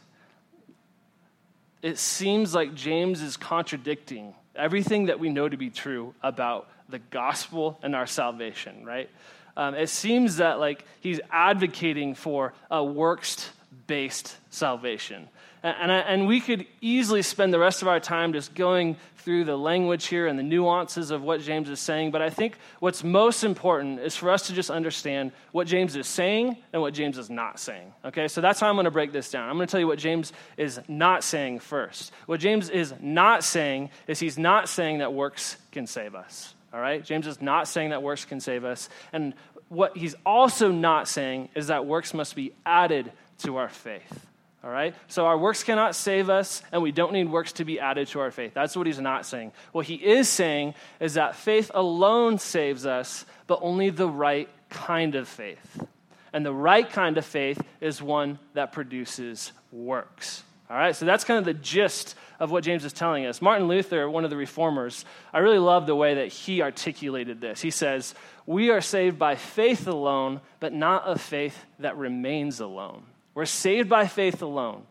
it 1.82 1.98
seems 1.98 2.55
like 2.55 2.75
James 2.75 3.20
is 3.20 3.37
contradicting 3.37 4.34
everything 4.56 5.06
that 5.06 5.20
we 5.20 5.29
know 5.29 5.48
to 5.48 5.56
be 5.56 5.69
true 5.69 6.15
about 6.22 6.69
the 6.89 6.98
gospel 6.98 7.79
and 7.82 7.94
our 7.94 8.06
salvation, 8.06 8.84
right? 8.84 9.10
Um, 9.56 9.75
it 9.75 9.89
seems 9.89 10.37
that 10.37 10.58
like 10.58 10.84
he's 11.01 11.20
advocating 11.31 12.15
for 12.15 12.55
a 12.70 12.82
works 12.82 13.51
based 13.87 14.37
salvation. 14.51 15.29
And, 15.65 15.91
and 15.91 16.27
we 16.27 16.41
could 16.41 16.67
easily 16.83 17.23
spend 17.23 17.55
the 17.55 17.59
rest 17.59 17.81
of 17.81 17.89
our 17.89 17.99
time 17.99 18.35
just 18.35 18.55
going 18.55 18.99
through 19.17 19.44
the 19.44 19.56
language 19.56 20.05
here 20.05 20.27
and 20.27 20.39
the 20.39 20.43
nuances 20.43 21.11
of 21.11 21.23
what 21.23 21.41
James 21.41 21.71
is 21.71 21.81
saying. 21.81 22.11
But 22.11 22.21
I 22.21 22.29
think 22.29 22.59
what's 22.81 23.03
most 23.03 23.44
important 23.44 24.01
is 24.01 24.15
for 24.15 24.31
us 24.31 24.49
to 24.49 24.53
just 24.53 24.69
understand 24.69 25.33
what 25.53 25.67
James 25.67 25.97
is 25.97 26.06
saying 26.06 26.59
and 26.75 26.83
what 26.83 26.93
James 26.93 27.17
is 27.17 27.31
not 27.31 27.59
saying. 27.59 27.94
Okay, 28.05 28.29
so 28.29 28.43
that's 28.43 28.61
how 28.61 28.69
I'm 28.69 28.75
going 28.75 28.85
to 28.85 28.91
break 28.91 29.11
this 29.11 29.31
down. 29.31 29.49
I'm 29.49 29.56
going 29.56 29.67
to 29.67 29.71
tell 29.71 29.81
you 29.81 29.87
what 29.87 29.99
James 29.99 30.35
is 30.59 30.79
not 30.87 31.25
saying 31.25 31.61
first. 31.61 32.13
What 32.27 32.41
James 32.41 32.69
is 32.69 32.93
not 33.01 33.43
saying 33.43 33.89
is 34.06 34.21
he's 34.21 34.37
not 34.37 34.69
saying 34.69 34.99
that 34.99 35.15
works 35.15 35.56
can 35.73 35.87
save 35.87 36.15
us. 36.15 36.55
All 36.75 36.81
right? 36.81 37.03
James 37.03 37.27
is 37.27 37.41
not 37.41 37.69
saying 37.69 37.89
that 37.89 38.03
works 38.03 38.27
can 38.27 38.41
save 38.41 38.67
us. 38.67 38.91
And 39.15 39.33
what 39.71 39.97
he's 39.97 40.15
also 40.27 40.71
not 40.71 41.09
saying 41.09 41.49
is 41.55 41.69
that 41.69 41.87
works 41.87 42.13
must 42.13 42.37
be 42.37 42.53
added 42.67 43.11
to 43.39 43.56
our 43.56 43.71
faith. 43.71 44.27
All 44.65 44.71
right? 44.71 44.94
So 45.09 45.27
our 45.27 45.37
works 45.37 45.63
cannot 45.63 45.94
save 45.94 46.31
us, 46.31 46.63
and 46.73 46.81
we 46.81 46.91
don't 46.91 47.13
need 47.13 47.29
works 47.29 47.53
to 47.55 47.67
be 47.67 47.79
added 47.79 48.09
to 48.09 48.21
our 48.21 48.31
faith. 48.31 48.55
That's 48.55 48.75
what 48.75 48.87
he's 48.87 48.99
not 48.99 49.27
saying. 49.27 49.53
What 49.73 49.85
he 49.85 49.97
is 49.97 50.27
saying 50.27 50.75
is 51.01 51.15
that 51.15 51.37
faith 51.37 51.71
alone 51.75 52.39
saves 52.39 52.87
us, 52.87 53.27
but 53.47 53.59
only 53.61 53.91
the 53.91 54.09
right 54.09 54.49
kind 54.71 55.17
of 55.17 55.29
faith. 55.29 55.85
And 56.33 56.47
the 56.47 56.53
right 56.53 56.89
kind 56.89 57.19
of 57.19 57.27
faith 57.27 57.61
is 57.83 58.01
one 58.01 58.39
that 58.55 58.73
produces 58.73 59.53
works. 59.71 60.43
All 60.71 60.77
right, 60.79 60.97
so 60.97 61.05
that's 61.05 61.25
kind 61.25 61.39
of 61.39 61.44
the 61.44 61.55
gist 61.55 62.15
of 62.41 62.51
what 62.51 62.65
James 62.65 62.87
is 62.87 62.94
telling 62.94 63.27
us. 63.27 63.43
Martin 63.43 63.69
Luther, 63.69 64.09
one 64.09 64.25
of 64.25 64.31
the 64.31 64.37
reformers, 64.37 65.05
I 65.33 65.41
really 65.41 65.59
love 65.59 65.87
the 65.87 65.94
way 65.94 66.15
that 66.15 66.29
he 66.29 66.63
articulated 66.63 67.39
this. 67.39 67.61
He 67.61 67.71
says, 67.71 68.15
We 68.47 68.71
are 68.71 68.81
saved 68.81 69.19
by 69.19 69.37
faith 69.37 69.87
alone, 69.87 70.41
but 70.59 70.73
not 70.73 71.03
a 71.06 71.19
faith 71.19 71.67
that 71.81 71.99
remains 71.99 72.61
alone. 72.61 73.05
We're 73.34 73.46
saved 73.46 73.88
by 73.88 74.06
faith 74.06 74.43
alone. 74.43 74.86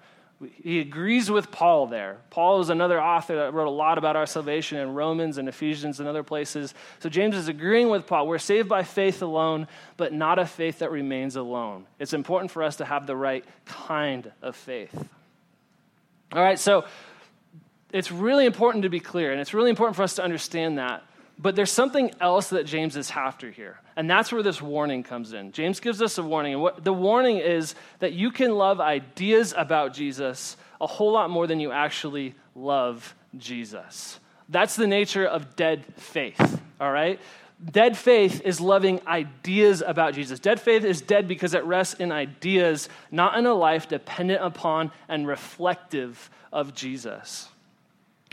he 0.56 0.80
agrees 0.80 1.32
with 1.32 1.52
Paul 1.52 1.88
there. 1.88 2.18
Paul 2.30 2.60
is 2.60 2.70
another 2.70 3.02
author 3.02 3.36
that 3.38 3.54
wrote 3.54 3.68
a 3.68 3.72
lot 3.72 3.98
about 3.98 4.16
our 4.16 4.26
salvation 4.26 4.78
in 4.78 4.94
Romans 4.94 5.38
and 5.38 5.48
Ephesians 5.48 6.00
and 6.00 6.10
other 6.10 6.24
places. 6.24 6.74
So 7.00 7.10
James 7.10 7.36
is 7.36 7.48
agreeing 7.48 7.90
with 7.90 8.06
Paul. 8.06 8.28
We're 8.28 8.40
saved 8.40 8.68
by 8.68 8.84
faith 8.84 9.22
alone, 9.22 9.68
but 9.96 10.12
not 10.12 10.40
a 10.40 10.46
faith 10.46 10.80
that 10.80 10.92
remains 10.92 11.36
alone. 11.36 11.86
It's 12.00 12.14
important 12.14 12.52
for 12.52 12.64
us 12.64 12.78
to 12.78 12.86
have 12.86 13.08
the 13.08 13.16
right 13.16 13.46
kind 13.66 14.32
of 14.42 14.56
faith. 14.56 14.94
All 16.34 16.42
right, 16.42 16.60
so 16.60 16.86
it's 17.94 18.12
really 18.12 18.46
important 18.46 18.84
to 18.84 18.90
be 18.90 19.00
clear, 19.00 19.32
and 19.32 19.40
it's 19.40 19.54
really 19.54 19.70
important 19.70 19.96
for 19.96 20.04
us 20.04 20.16
to 20.16 20.24
understand 20.24 20.80
that. 20.80 21.04
But 21.38 21.56
there's 21.56 21.72
something 21.72 22.12
else 22.22 22.50
that 22.50 22.66
James 22.66 22.96
is 22.96 23.10
after 23.12 23.50
here. 23.50 23.80
And 23.96 24.10
that's 24.10 24.32
where 24.32 24.44
this 24.44 24.62
warning 24.62 25.04
comes 25.04 25.34
in. 25.34 25.52
James 25.52 25.80
gives 25.80 26.02
us 26.02 26.18
a 26.18 26.24
warning. 26.24 26.54
And 26.54 26.62
what, 26.62 26.84
the 26.84 26.94
warning 26.94 27.38
is 27.38 27.76
that 28.00 28.14
you 28.14 28.32
can 28.32 28.56
love 28.56 28.80
ideas 28.80 29.54
about 29.58 29.94
Jesus 29.94 30.58
a 30.80 30.88
whole 30.88 31.12
lot 31.12 31.30
more 31.30 31.48
than 31.48 31.60
you 31.60 31.72
actually 31.72 32.36
love 32.56 33.16
Jesus. 33.38 34.20
That's 34.50 34.76
the 34.76 34.88
nature 34.88 35.26
of 35.26 35.56
dead 35.56 35.86
faith, 35.96 36.62
all 36.80 36.92
right? 36.92 37.20
Dead 37.72 37.98
faith 37.98 38.42
is 38.42 38.60
loving 38.60 39.00
ideas 39.08 39.82
about 39.86 40.14
Jesus. 40.14 40.40
Dead 40.40 40.60
faith 40.60 40.84
is 40.84 41.02
dead 41.02 41.28
because 41.28 41.54
it 41.54 41.64
rests 41.64 41.94
in 41.96 42.12
ideas, 42.12 42.90
not 43.10 43.38
in 43.38 43.46
a 43.46 43.54
life 43.54 43.88
dependent 43.88 44.44
upon 44.44 44.92
and 45.08 45.26
reflective 45.26 46.30
of 46.52 46.76
Jesus. 46.76 47.48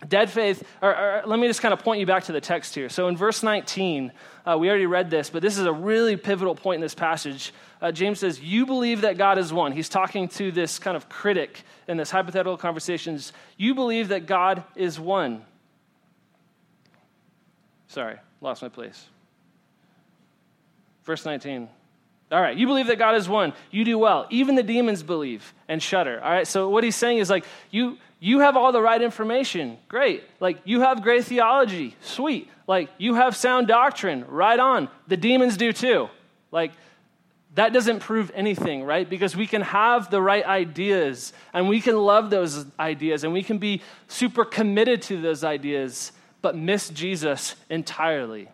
Dead 0.08 0.30
faith, 0.30 0.62
or, 0.80 0.96
or, 0.96 1.22
let 1.26 1.38
me 1.38 1.46
just 1.46 1.60
kind 1.60 1.74
of 1.74 1.80
point 1.80 2.00
you 2.00 2.06
back 2.06 2.24
to 2.24 2.32
the 2.32 2.40
text 2.40 2.74
here. 2.74 2.88
So 2.88 3.08
in 3.08 3.16
verse 3.16 3.42
19, 3.42 4.12
uh, 4.46 4.56
we 4.58 4.68
already 4.68 4.86
read 4.86 5.10
this, 5.10 5.28
but 5.28 5.42
this 5.42 5.58
is 5.58 5.66
a 5.66 5.72
really 5.72 6.16
pivotal 6.16 6.54
point 6.54 6.76
in 6.76 6.80
this 6.80 6.94
passage. 6.94 7.52
Uh, 7.82 7.92
James 7.92 8.18
says, 8.20 8.40
You 8.40 8.64
believe 8.64 9.02
that 9.02 9.18
God 9.18 9.36
is 9.36 9.52
one. 9.52 9.72
He's 9.72 9.90
talking 9.90 10.28
to 10.28 10.50
this 10.50 10.78
kind 10.78 10.96
of 10.96 11.08
critic 11.08 11.62
in 11.86 11.98
this 11.98 12.10
hypothetical 12.10 12.56
conversations. 12.56 13.32
You 13.58 13.74
believe 13.74 14.08
that 14.08 14.26
God 14.26 14.64
is 14.74 14.98
one. 14.98 15.44
Sorry, 17.88 18.16
lost 18.40 18.62
my 18.62 18.68
place. 18.68 19.06
Verse 21.04 21.24
19. 21.24 21.68
All 22.32 22.40
right, 22.40 22.56
you 22.56 22.66
believe 22.66 22.86
that 22.86 22.98
God 22.98 23.16
is 23.16 23.28
one. 23.28 23.52
You 23.72 23.84
do 23.84 23.98
well. 23.98 24.26
Even 24.30 24.54
the 24.54 24.62
demons 24.62 25.02
believe 25.02 25.52
and 25.68 25.82
shudder. 25.82 26.22
All 26.22 26.30
right, 26.30 26.46
so 26.46 26.68
what 26.68 26.84
he's 26.84 26.94
saying 26.94 27.18
is 27.18 27.28
like, 27.28 27.44
you, 27.70 27.98
you 28.20 28.40
have 28.40 28.56
all 28.56 28.70
the 28.70 28.82
right 28.82 29.00
information. 29.00 29.78
Great. 29.88 30.22
Like, 30.38 30.58
you 30.64 30.82
have 30.82 31.02
great 31.02 31.24
theology. 31.24 31.96
Sweet. 32.02 32.48
Like, 32.66 32.90
you 32.98 33.14
have 33.14 33.34
sound 33.34 33.66
doctrine. 33.66 34.26
Right 34.28 34.60
on. 34.60 34.88
The 35.08 35.16
demons 35.16 35.56
do 35.56 35.72
too. 35.72 36.10
Like, 36.52 36.72
that 37.54 37.72
doesn't 37.72 38.00
prove 38.00 38.30
anything, 38.34 38.84
right? 38.84 39.08
Because 39.08 39.34
we 39.34 39.46
can 39.46 39.62
have 39.62 40.10
the 40.10 40.20
right 40.20 40.44
ideas 40.44 41.32
and 41.52 41.68
we 41.68 41.80
can 41.80 41.96
love 41.96 42.30
those 42.30 42.66
ideas 42.78 43.24
and 43.24 43.32
we 43.32 43.42
can 43.42 43.58
be 43.58 43.82
super 44.06 44.44
committed 44.44 45.02
to 45.02 45.20
those 45.20 45.42
ideas, 45.42 46.12
but 46.42 46.54
miss 46.54 46.90
Jesus 46.90 47.56
entirely. 47.68 48.48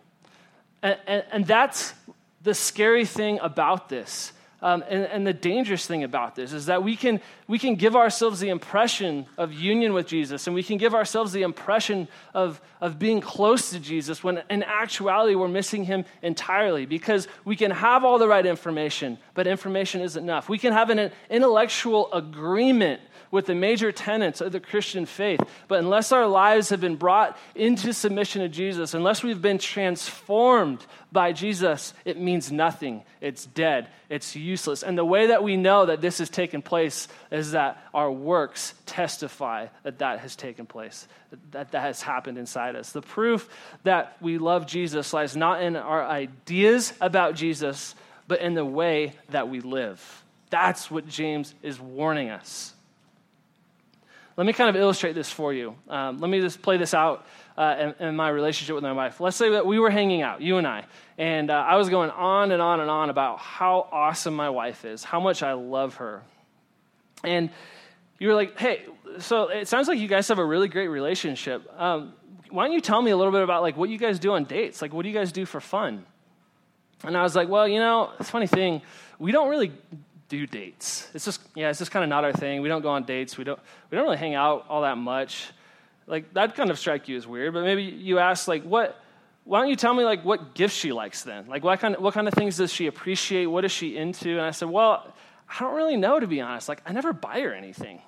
And, 0.81 0.97
and, 1.05 1.23
and 1.31 1.45
that's 1.45 1.93
the 2.41 2.53
scary 2.53 3.05
thing 3.05 3.39
about 3.41 3.89
this 3.89 4.31
um, 4.61 4.83
and, 4.89 5.05
and, 5.05 5.27
the 5.27 5.33
dangerous 5.33 5.85
thing 5.85 6.03
about 6.03 6.35
this 6.35 6.51
is 6.51 6.65
that 6.65 6.83
we 6.83 6.95
can, 6.95 7.21
we 7.47 7.59
can 7.59 7.75
give 7.75 7.95
ourselves 7.95 8.39
the 8.39 8.49
impression 8.49 9.27
of 9.37 9.53
union 9.53 9.93
with 9.93 10.07
Jesus 10.07 10.47
and 10.47 10.55
we 10.55 10.63
can 10.63 10.77
give 10.77 10.95
ourselves 10.95 11.31
the 11.31 11.43
impression 11.43 12.07
of, 12.33 12.59
of 12.81 12.97
being 12.97 13.21
close 13.21 13.69
to 13.69 13.79
Jesus 13.79 14.23
when 14.23 14.41
in 14.49 14.63
actuality 14.63 15.35
we're 15.35 15.47
missing 15.47 15.83
him 15.83 16.05
entirely 16.23 16.87
because 16.87 17.27
we 17.45 17.55
can 17.55 17.69
have 17.69 18.03
all 18.03 18.17
the 18.17 18.27
right 18.27 18.47
information, 18.47 19.19
but 19.35 19.45
information 19.45 20.01
isn't 20.01 20.23
enough. 20.23 20.49
We 20.49 20.57
can 20.57 20.73
have 20.73 20.89
an 20.89 21.11
intellectual 21.29 22.11
agreement 22.11 23.01
with 23.31 23.45
the 23.45 23.55
major 23.55 23.91
tenets 23.91 24.41
of 24.41 24.51
the 24.51 24.59
Christian 24.59 25.05
faith. 25.05 25.39
But 25.67 25.79
unless 25.79 26.11
our 26.11 26.27
lives 26.27 26.69
have 26.69 26.81
been 26.81 26.95
brought 26.95 27.37
into 27.55 27.93
submission 27.93 28.41
to 28.41 28.49
Jesus, 28.49 28.93
unless 28.93 29.23
we've 29.23 29.41
been 29.41 29.57
transformed 29.57 30.85
by 31.11 31.31
Jesus, 31.31 31.93
it 32.05 32.17
means 32.17 32.51
nothing. 32.51 33.03
It's 33.21 33.45
dead. 33.45 33.87
It's 34.09 34.35
useless. 34.35 34.83
And 34.83 34.97
the 34.97 35.05
way 35.05 35.27
that 35.27 35.43
we 35.43 35.57
know 35.57 35.85
that 35.85 36.01
this 36.01 36.19
has 36.19 36.29
taken 36.29 36.61
place 36.61 37.07
is 37.31 37.51
that 37.51 37.81
our 37.93 38.11
works 38.11 38.73
testify 38.85 39.67
that 39.83 39.99
that 39.99 40.19
has 40.19 40.35
taken 40.35 40.65
place, 40.65 41.07
that 41.51 41.71
that 41.71 41.81
has 41.81 42.01
happened 42.01 42.37
inside 42.37 42.75
us. 42.75 42.91
The 42.91 43.01
proof 43.01 43.49
that 43.83 44.17
we 44.21 44.37
love 44.37 44.67
Jesus 44.67 45.13
lies 45.13 45.35
not 45.35 45.61
in 45.61 45.75
our 45.75 46.05
ideas 46.05 46.93
about 47.01 47.35
Jesus, 47.35 47.95
but 48.27 48.41
in 48.41 48.53
the 48.53 48.65
way 48.65 49.13
that 49.29 49.49
we 49.49 49.61
live. 49.61 50.23
That's 50.49 50.89
what 50.89 51.07
James 51.07 51.53
is 51.61 51.79
warning 51.79 52.29
us. 52.29 52.73
Let 54.37 54.45
me 54.45 54.53
kind 54.53 54.69
of 54.69 54.75
illustrate 54.75 55.13
this 55.13 55.31
for 55.31 55.51
you. 55.51 55.75
Um, 55.89 56.19
let 56.19 56.29
me 56.29 56.39
just 56.39 56.61
play 56.61 56.77
this 56.77 56.93
out 56.93 57.25
uh, 57.57 57.93
in, 57.99 58.07
in, 58.09 58.15
my 58.15 58.29
relationship 58.29 58.75
with 58.75 58.83
my 58.83 58.93
wife. 58.93 59.19
Let's 59.19 59.35
say 59.35 59.49
that 59.49 59.65
we 59.65 59.79
were 59.79 59.89
hanging 59.89 60.21
out, 60.21 60.41
you 60.41 60.57
and 60.57 60.67
I, 60.67 60.85
and 61.17 61.49
uh, 61.49 61.55
I 61.55 61.75
was 61.77 61.89
going 61.89 62.11
on 62.11 62.51
and 62.51 62.61
on 62.61 62.79
and 62.79 62.89
on 62.89 63.09
about 63.09 63.39
how 63.39 63.89
awesome 63.91 64.35
my 64.35 64.51
wife 64.51 64.85
is, 64.85 65.03
how 65.03 65.19
much 65.19 65.41
I 65.41 65.53
love 65.53 65.95
her. 65.95 66.21
And 67.23 67.49
you 68.19 68.27
were 68.27 68.35
like, 68.35 68.59
hey, 68.59 68.85
so 69.17 69.47
it 69.47 69.67
sounds 69.67 69.87
like 69.87 69.97
you 69.97 70.07
guys 70.07 70.27
have 70.27 70.37
a 70.37 70.45
really 70.45 70.67
great 70.67 70.89
relationship. 70.89 71.67
Um, 71.75 72.13
why 72.51 72.67
don't 72.67 72.73
you 72.73 72.81
tell 72.81 73.01
me 73.01 73.09
a 73.09 73.17
little 73.17 73.33
bit 73.33 73.41
about 73.41 73.63
like 73.63 73.75
what 73.75 73.89
you 73.89 73.97
guys 73.97 74.19
do 74.19 74.33
on 74.33 74.43
dates? 74.43 74.83
Like, 74.83 74.93
what 74.93 75.01
do 75.01 75.09
you 75.09 75.15
guys 75.15 75.31
do 75.31 75.47
for 75.47 75.59
fun? 75.59 76.05
And 77.03 77.17
I 77.17 77.23
was 77.23 77.35
like, 77.35 77.49
well, 77.49 77.67
you 77.67 77.79
know, 77.79 78.11
it's 78.19 78.29
funny 78.29 78.47
thing. 78.47 78.83
We 79.17 79.31
don't 79.31 79.49
really 79.49 79.71
do 80.29 80.45
dates. 80.47 81.09
It's 81.13 81.25
just 81.25 81.41
yeah, 81.55 81.69
it's 81.69 81.79
just 81.79 81.91
kind 81.91 82.03
of 82.03 82.09
not 82.09 82.23
our 82.23 82.33
thing. 82.33 82.61
We 82.61 82.69
don't 82.69 82.81
go 82.81 82.89
on 82.89 83.03
dates. 83.03 83.37
We 83.37 83.43
don't 83.43 83.59
we 83.89 83.95
don't 83.95 84.05
really 84.05 84.17
hang 84.17 84.35
out 84.35 84.65
all 84.69 84.81
that 84.81 84.97
much. 84.97 85.49
Like 86.05 86.33
that 86.33 86.55
kind 86.55 86.69
of 86.69 86.79
strike 86.79 87.07
you 87.07 87.17
as 87.17 87.27
weird. 87.27 87.53
But 87.53 87.63
maybe 87.63 87.83
you 87.83 88.19
ask 88.19 88.47
like 88.47 88.63
what. 88.63 88.99
Why 89.43 89.61
don't 89.61 89.69
you 89.69 89.77
tell 89.77 89.93
me 89.93 90.03
like 90.03 90.25
what 90.25 90.55
gifts 90.55 90.75
she 90.75 90.91
likes 90.91 91.23
then? 91.23 91.47
Like 91.47 91.63
what 91.63 91.79
kind 91.79 91.95
of, 91.95 92.01
what 92.01 92.13
kind 92.13 92.27
of 92.27 92.33
things 92.33 92.57
does 92.57 92.73
she 92.73 92.87
appreciate? 92.87 93.45
What 93.45 93.63
is 93.63 93.71
she 93.71 93.95
into? 93.95 94.31
And 94.31 94.41
I 94.41 94.51
said, 94.51 94.69
well, 94.69 95.13
I 95.47 95.63
don't 95.63 95.73
really 95.73 95.95
know 95.95 96.19
to 96.19 96.27
be 96.27 96.41
honest. 96.41 96.67
Like 96.67 96.81
I 96.85 96.91
never 96.91 97.13
buy 97.13 97.39
her 97.39 97.53
anything. 97.53 98.01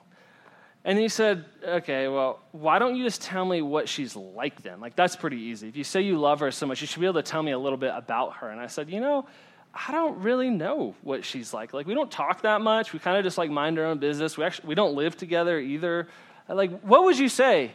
And 0.84 0.98
he 0.98 1.10
said, 1.10 1.46
okay, 1.66 2.08
well, 2.08 2.40
why 2.52 2.80
don't 2.80 2.96
you 2.96 3.04
just 3.04 3.22
tell 3.22 3.44
me 3.46 3.62
what 3.62 3.90
she's 3.90 4.16
like 4.16 4.64
then? 4.64 4.80
Like, 4.80 4.96
that's 4.96 5.16
pretty 5.16 5.38
easy. 5.38 5.68
If 5.68 5.76
you 5.76 5.84
say 5.84 6.02
you 6.02 6.18
love 6.18 6.40
her 6.40 6.52
so 6.52 6.66
much, 6.66 6.80
you 6.80 6.88
should 6.88 7.02
be 7.02 7.06
able 7.06 7.22
to 7.22 7.30
tell 7.30 7.44
me 7.44 7.52
a 7.52 7.60
little 7.60 7.78
bit 7.78 7.92
about 7.94 8.38
her. 8.38 8.50
And 8.50 8.62
I 8.62 8.68
said, 8.68 8.90
you 8.90 9.02
know, 9.02 9.26
I 9.74 9.92
don't 9.92 10.22
really 10.22 10.50
know 10.50 10.96
what 11.04 11.24
she's 11.24 11.54
like. 11.54 11.74
Like 11.74 11.88
we 11.88 11.94
don't 11.94 12.12
talk 12.12 12.42
that 12.42 12.62
much. 12.62 12.94
We 12.94 13.00
kind 13.00 13.18
of 13.18 13.24
just 13.24 13.38
like 13.38 13.50
mind 13.50 13.80
our 13.80 13.86
own 13.86 14.00
business. 14.00 14.38
We 14.38 14.44
actually 14.44 14.70
we 14.70 14.76
don't 14.76 14.96
live 14.96 15.16
together 15.16 15.60
either. 15.60 16.08
Like 16.48 16.82
what 16.82 17.04
would 17.04 17.18
you 17.18 17.30
say? 17.30 17.72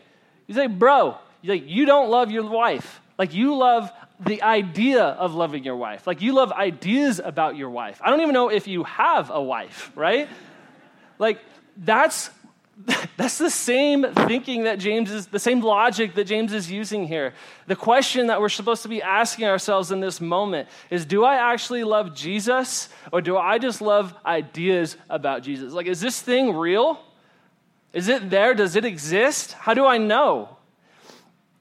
You 0.47 0.55
say, 0.55 0.67
"Bro, 0.67 1.17
you 1.43 1.53
like 1.53 1.65
you 1.67 1.87
don't 1.87 2.11
love 2.11 2.31
your 2.31 2.49
wife. 2.49 3.01
Like 3.19 3.33
you 3.33 3.57
love 3.57 3.93
the 4.21 4.43
idea 4.43 5.03
of 5.05 5.35
loving 5.35 5.65
your 5.65 5.77
wife. 5.77 6.07
Like 6.07 6.21
you 6.21 6.33
love 6.35 6.53
ideas 6.53 7.21
about 7.23 7.57
your 7.57 7.71
wife. 7.71 8.01
I 8.03 8.11
don't 8.11 8.21
even 8.21 8.35
know 8.35 8.51
if 8.51 8.67
you 8.67 8.85
have 8.85 9.31
a 9.31 9.43
wife, 9.43 9.93
right? 9.95 10.29
like 11.19 11.39
that's 11.77 12.31
That's 13.17 13.39
the 13.39 13.51
same 13.51 14.05
thinking 14.27 14.65
that 14.65 14.79
James 14.79 15.11
is, 15.11 15.27
the 15.29 15.39
same 15.39 15.61
logic 15.61 16.15
that 16.15 16.25
James 16.25 16.53
is 16.53 16.71
using 16.71 17.07
here. 17.07 17.33
The 17.67 17.77
question 17.77 18.27
that 18.27 18.41
we're 18.41 18.49
supposed 18.49 18.83
to 18.83 18.89
be 18.89 19.01
asking 19.01 19.47
ourselves 19.47 19.93
in 19.93 20.01
this 20.01 20.21
moment 20.21 20.69
is 20.91 21.07
Do 21.07 21.25
I 21.25 21.53
actually 21.53 21.85
love 21.85 22.15
Jesus 22.15 22.89
or 23.13 23.21
do 23.21 23.37
I 23.37 23.59
just 23.59 23.81
love 23.81 24.15
ideas 24.27 24.97
about 25.09 25.43
Jesus? 25.43 25.73
Like, 25.73 25.87
is 25.87 26.01
this 26.01 26.21
thing 26.21 26.55
real? 26.55 27.01
Is 27.93 28.09
it 28.09 28.29
there? 28.29 28.55
Does 28.55 28.75
it 28.75 28.85
exist? 28.85 29.53
How 29.53 29.73
do 29.73 29.87
I 29.87 29.99
know? 29.99 30.57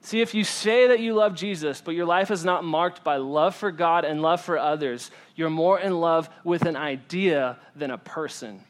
See, 0.02 0.20
if 0.20 0.34
you 0.34 0.44
say 0.44 0.88
that 0.88 1.00
you 1.00 1.14
love 1.14 1.36
Jesus, 1.36 1.80
but 1.80 1.96
your 1.96 2.06
life 2.06 2.30
is 2.30 2.44
not 2.44 2.66
marked 2.66 3.04
by 3.06 3.18
love 3.18 3.56
for 3.56 3.72
God 3.72 4.04
and 4.04 4.22
love 4.22 4.42
for 4.42 4.58
others, 4.58 5.12
you're 5.36 5.50
more 5.50 5.80
in 5.80 6.02
love 6.02 6.30
with 6.44 6.64
an 6.64 6.76
idea 6.76 7.58
than 7.76 7.92
a 7.92 7.98
person. 7.98 8.62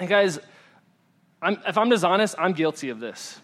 And 0.00 0.08
guys, 0.08 0.38
I'm, 1.42 1.58
if 1.66 1.76
I'm 1.76 1.90
just 1.90 2.04
honest, 2.04 2.34
I'm 2.38 2.54
guilty 2.54 2.88
of 2.88 3.00
this. 3.00 3.38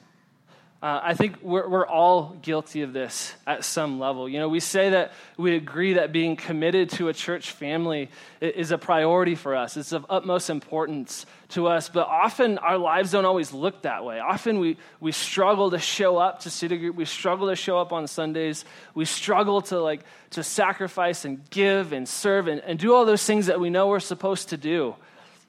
Uh, 0.82 1.00
I 1.02 1.12
think 1.12 1.36
we're, 1.42 1.68
we're 1.68 1.86
all 1.86 2.34
guilty 2.40 2.80
of 2.80 2.94
this 2.94 3.34
at 3.46 3.62
some 3.62 3.98
level. 3.98 4.26
You 4.26 4.38
know, 4.38 4.48
we 4.48 4.60
say 4.60 4.90
that 4.90 5.12
we 5.36 5.54
agree 5.54 5.94
that 5.94 6.12
being 6.12 6.34
committed 6.34 6.88
to 6.90 7.08
a 7.08 7.12
church 7.12 7.50
family 7.50 8.08
is 8.40 8.70
a 8.70 8.78
priority 8.78 9.34
for 9.34 9.54
us, 9.54 9.76
it's 9.76 9.92
of 9.92 10.06
utmost 10.08 10.48
importance 10.48 11.26
to 11.50 11.66
us, 11.66 11.90
but 11.90 12.06
often 12.06 12.56
our 12.58 12.78
lives 12.78 13.12
don't 13.12 13.26
always 13.26 13.52
look 13.52 13.82
that 13.82 14.04
way. 14.04 14.18
Often 14.18 14.58
we, 14.58 14.78
we 14.98 15.12
struggle 15.12 15.70
to 15.72 15.78
show 15.78 16.16
up 16.16 16.40
to 16.40 16.50
city 16.50 16.78
group, 16.78 16.96
we 16.96 17.04
struggle 17.04 17.48
to 17.48 17.56
show 17.56 17.78
up 17.78 17.92
on 17.92 18.06
Sundays, 18.06 18.64
we 18.94 19.04
struggle 19.04 19.60
to 19.62 19.80
like 19.80 20.04
to 20.30 20.42
sacrifice 20.42 21.26
and 21.26 21.48
give 21.50 21.92
and 21.92 22.08
serve 22.08 22.48
and, 22.48 22.62
and 22.62 22.78
do 22.78 22.94
all 22.94 23.04
those 23.04 23.24
things 23.24 23.46
that 23.46 23.60
we 23.60 23.68
know 23.68 23.88
we're 23.88 24.00
supposed 24.00 24.48
to 24.50 24.56
do. 24.56 24.94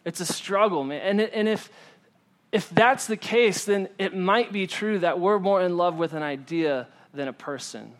It's 0.07 0.21
a 0.21 0.25
struggle, 0.25 0.85
man. 0.85 1.01
And, 1.01 1.19
and 1.19 1.49
if, 1.49 1.69
if 2.53 2.69
that's 2.69 3.07
the 3.07 3.17
case, 3.17 3.65
then 3.65 3.89
it 3.99 4.15
might 4.15 4.53
be 4.53 4.65
true 4.65 4.99
that 4.99 5.19
we're 5.19 5.37
more 5.37 5.61
in 5.61 5.75
love 5.75 5.97
with 5.97 6.13
an 6.13 6.23
idea 6.23 6.87
than 7.13 7.27
a 7.27 7.33
person. 7.33 7.91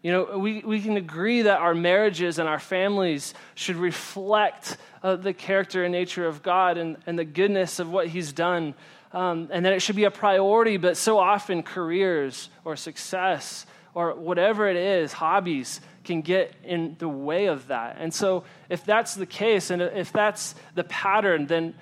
You 0.00 0.12
know, 0.12 0.38
we, 0.38 0.60
we 0.60 0.80
can 0.80 0.96
agree 0.96 1.42
that 1.42 1.58
our 1.58 1.74
marriages 1.74 2.38
and 2.38 2.48
our 2.48 2.60
families 2.60 3.34
should 3.56 3.74
reflect 3.74 4.76
uh, 5.02 5.16
the 5.16 5.32
character 5.32 5.82
and 5.82 5.90
nature 5.90 6.28
of 6.28 6.44
God 6.44 6.78
and, 6.78 6.98
and 7.04 7.18
the 7.18 7.24
goodness 7.24 7.80
of 7.80 7.90
what 7.90 8.06
He's 8.06 8.32
done, 8.32 8.74
um, 9.12 9.48
and 9.50 9.66
that 9.66 9.72
it 9.72 9.82
should 9.82 9.96
be 9.96 10.04
a 10.04 10.10
priority, 10.12 10.76
but 10.76 10.96
so 10.96 11.18
often 11.18 11.64
careers 11.64 12.48
or 12.64 12.76
success 12.76 13.66
or 13.96 14.14
whatever 14.14 14.68
it 14.68 14.76
is, 14.76 15.10
hobbies, 15.14 15.80
can 16.04 16.20
get 16.20 16.54
in 16.62 16.96
the 16.98 17.08
way 17.08 17.46
of 17.46 17.68
that. 17.68 17.96
And 17.98 18.12
so, 18.12 18.44
if 18.68 18.84
that's 18.84 19.14
the 19.14 19.24
case, 19.24 19.70
and 19.70 19.80
if 19.80 20.12
that's 20.12 20.54
the 20.74 20.84
pattern, 20.84 21.46
then 21.46 21.74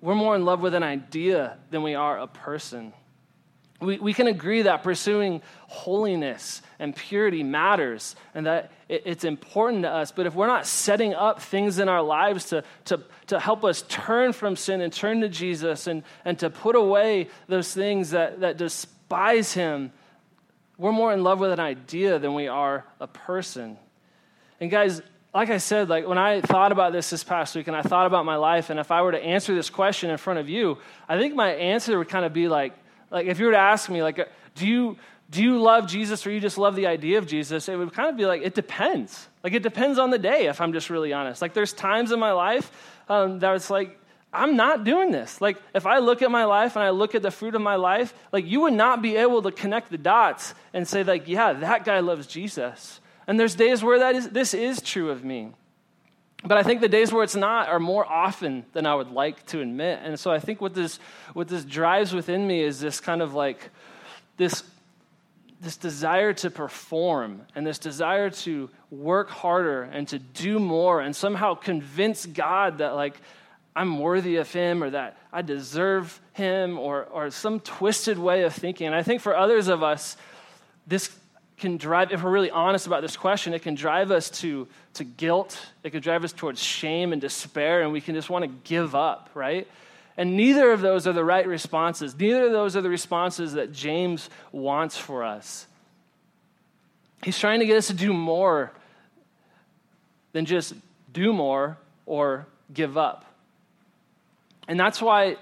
we're 0.00 0.14
more 0.14 0.34
in 0.34 0.46
love 0.46 0.62
with 0.62 0.74
an 0.74 0.82
idea 0.82 1.58
than 1.70 1.82
we 1.82 1.94
are 1.94 2.18
a 2.18 2.26
person. 2.26 2.94
We, 3.78 3.98
we 3.98 4.14
can 4.14 4.26
agree 4.26 4.62
that 4.62 4.82
pursuing 4.82 5.42
holiness 5.66 6.62
and 6.78 6.96
purity 6.96 7.42
matters 7.42 8.16
and 8.34 8.46
that 8.46 8.72
it, 8.88 9.02
it's 9.04 9.24
important 9.24 9.82
to 9.82 9.90
us. 9.90 10.12
But 10.12 10.24
if 10.24 10.34
we're 10.34 10.46
not 10.46 10.66
setting 10.66 11.12
up 11.12 11.42
things 11.42 11.78
in 11.78 11.90
our 11.90 12.02
lives 12.02 12.46
to, 12.46 12.64
to, 12.86 13.02
to 13.26 13.38
help 13.38 13.66
us 13.66 13.82
turn 13.86 14.32
from 14.32 14.56
sin 14.56 14.80
and 14.80 14.90
turn 14.90 15.20
to 15.20 15.28
Jesus 15.28 15.86
and, 15.86 16.04
and 16.24 16.38
to 16.38 16.48
put 16.48 16.74
away 16.74 17.28
those 17.48 17.74
things 17.74 18.12
that, 18.12 18.40
that 18.40 18.56
despise 18.56 19.52
Him, 19.52 19.92
we're 20.80 20.92
more 20.92 21.12
in 21.12 21.22
love 21.22 21.40
with 21.40 21.52
an 21.52 21.60
idea 21.60 22.18
than 22.18 22.34
we 22.34 22.48
are 22.48 22.86
a 23.00 23.06
person. 23.06 23.76
And 24.60 24.70
guys, 24.70 25.02
like 25.34 25.50
I 25.50 25.58
said, 25.58 25.90
like 25.90 26.08
when 26.08 26.16
I 26.16 26.40
thought 26.40 26.72
about 26.72 26.92
this 26.92 27.10
this 27.10 27.22
past 27.22 27.54
week 27.54 27.68
and 27.68 27.76
I 27.76 27.82
thought 27.82 28.06
about 28.06 28.24
my 28.24 28.36
life, 28.36 28.70
and 28.70 28.80
if 28.80 28.90
I 28.90 29.02
were 29.02 29.12
to 29.12 29.22
answer 29.22 29.54
this 29.54 29.68
question 29.68 30.08
in 30.08 30.16
front 30.16 30.38
of 30.38 30.48
you, 30.48 30.78
I 31.06 31.18
think 31.18 31.34
my 31.34 31.52
answer 31.52 31.98
would 31.98 32.08
kind 32.08 32.24
of 32.24 32.32
be 32.32 32.48
like, 32.48 32.72
like 33.10 33.26
if 33.26 33.38
you 33.38 33.44
were 33.44 33.52
to 33.52 33.58
ask 33.58 33.90
me, 33.90 34.02
like, 34.02 34.26
do 34.54 34.66
you 34.66 34.96
do 35.28 35.44
you 35.44 35.60
love 35.60 35.86
Jesus 35.86 36.26
or 36.26 36.32
you 36.32 36.40
just 36.40 36.58
love 36.58 36.74
the 36.74 36.86
idea 36.86 37.18
of 37.18 37.26
Jesus? 37.26 37.68
It 37.68 37.76
would 37.76 37.92
kind 37.92 38.08
of 38.08 38.16
be 38.16 38.26
like, 38.26 38.42
it 38.42 38.54
depends. 38.54 39.28
Like, 39.44 39.52
it 39.52 39.62
depends 39.62 39.98
on 40.00 40.10
the 40.10 40.18
day, 40.18 40.46
if 40.46 40.60
I'm 40.60 40.72
just 40.72 40.90
really 40.90 41.12
honest. 41.12 41.40
Like, 41.40 41.54
there's 41.54 41.72
times 41.72 42.10
in 42.10 42.18
my 42.18 42.32
life 42.32 42.72
um, 43.08 43.38
that 43.38 43.54
it's 43.54 43.70
like, 43.70 43.96
I'm 44.32 44.56
not 44.56 44.84
doing 44.84 45.10
this. 45.10 45.40
Like, 45.40 45.56
if 45.74 45.86
I 45.86 45.98
look 45.98 46.22
at 46.22 46.30
my 46.30 46.44
life 46.44 46.76
and 46.76 46.84
I 46.84 46.90
look 46.90 47.14
at 47.14 47.22
the 47.22 47.32
fruit 47.32 47.54
of 47.54 47.62
my 47.62 47.74
life, 47.74 48.14
like, 48.32 48.46
you 48.46 48.60
would 48.62 48.72
not 48.72 49.02
be 49.02 49.16
able 49.16 49.42
to 49.42 49.50
connect 49.50 49.90
the 49.90 49.98
dots 49.98 50.54
and 50.72 50.86
say, 50.86 51.02
like, 51.02 51.26
yeah, 51.26 51.52
that 51.52 51.84
guy 51.84 52.00
loves 52.00 52.26
Jesus. 52.26 53.00
And 53.26 53.38
there's 53.40 53.56
days 53.56 53.82
where 53.82 53.98
that 54.00 54.14
is, 54.14 54.28
this 54.28 54.54
is 54.54 54.80
true 54.80 55.10
of 55.10 55.24
me. 55.24 55.50
But 56.44 56.56
I 56.58 56.62
think 56.62 56.80
the 56.80 56.88
days 56.88 57.12
where 57.12 57.22
it's 57.22 57.36
not 57.36 57.68
are 57.68 57.80
more 57.80 58.06
often 58.06 58.64
than 58.72 58.86
I 58.86 58.94
would 58.94 59.10
like 59.10 59.44
to 59.46 59.60
admit. 59.60 60.00
And 60.02 60.18
so 60.18 60.30
I 60.30 60.38
think 60.38 60.60
what 60.60 60.74
this, 60.74 60.98
what 61.34 61.48
this 61.48 61.64
drives 61.64 62.14
within 62.14 62.46
me 62.46 62.62
is 62.62 62.80
this 62.80 62.98
kind 63.00 63.20
of 63.20 63.34
like 63.34 63.70
this, 64.36 64.62
this 65.60 65.76
desire 65.76 66.32
to 66.34 66.50
perform 66.50 67.42
and 67.54 67.66
this 67.66 67.78
desire 67.78 68.30
to 68.30 68.70
work 68.90 69.28
harder 69.28 69.82
and 69.82 70.08
to 70.08 70.18
do 70.18 70.58
more 70.58 71.00
and 71.00 71.14
somehow 71.14 71.54
convince 71.54 72.24
God 72.24 72.78
that 72.78 72.94
like 72.94 73.20
I'm 73.74 73.98
worthy 73.98 74.36
of 74.36 74.52
him 74.52 74.82
or 74.82 74.90
that 74.90 75.16
I 75.32 75.42
deserve 75.42 76.20
him 76.32 76.78
or, 76.78 77.04
or 77.04 77.30
some 77.30 77.60
twisted 77.60 78.18
way 78.18 78.42
of 78.42 78.54
thinking. 78.54 78.86
And 78.88 78.96
I 78.96 79.02
think 79.02 79.20
for 79.20 79.36
others 79.36 79.68
of 79.68 79.82
us, 79.82 80.16
this 80.86 81.16
can 81.56 81.76
drive, 81.76 82.10
if 82.10 82.22
we're 82.22 82.30
really 82.30 82.50
honest 82.50 82.86
about 82.86 83.02
this 83.02 83.16
question, 83.16 83.54
it 83.54 83.62
can 83.62 83.74
drive 83.74 84.10
us 84.10 84.30
to, 84.30 84.66
to 84.94 85.04
guilt. 85.04 85.58
It 85.84 85.90
can 85.90 86.00
drive 86.00 86.24
us 86.24 86.32
towards 86.32 86.60
shame 86.60 87.12
and 87.12 87.20
despair, 87.20 87.82
and 87.82 87.92
we 87.92 88.00
can 88.00 88.14
just 88.14 88.30
want 88.30 88.44
to 88.44 88.50
give 88.64 88.94
up, 88.94 89.30
right? 89.34 89.68
And 90.16 90.36
neither 90.36 90.72
of 90.72 90.80
those 90.80 91.06
are 91.06 91.12
the 91.12 91.24
right 91.24 91.46
responses. 91.46 92.18
Neither 92.18 92.46
of 92.46 92.52
those 92.52 92.76
are 92.76 92.80
the 92.80 92.90
responses 92.90 93.52
that 93.52 93.72
James 93.72 94.30
wants 94.52 94.96
for 94.96 95.22
us. 95.22 95.66
He's 97.22 97.38
trying 97.38 97.60
to 97.60 97.66
get 97.66 97.76
us 97.76 97.86
to 97.88 97.94
do 97.94 98.12
more 98.12 98.72
than 100.32 100.46
just 100.46 100.74
do 101.12 101.32
more 101.32 101.78
or 102.06 102.46
give 102.72 102.96
up. 102.96 103.24
And 104.70 104.78
that's 104.78 105.02
why 105.02 105.36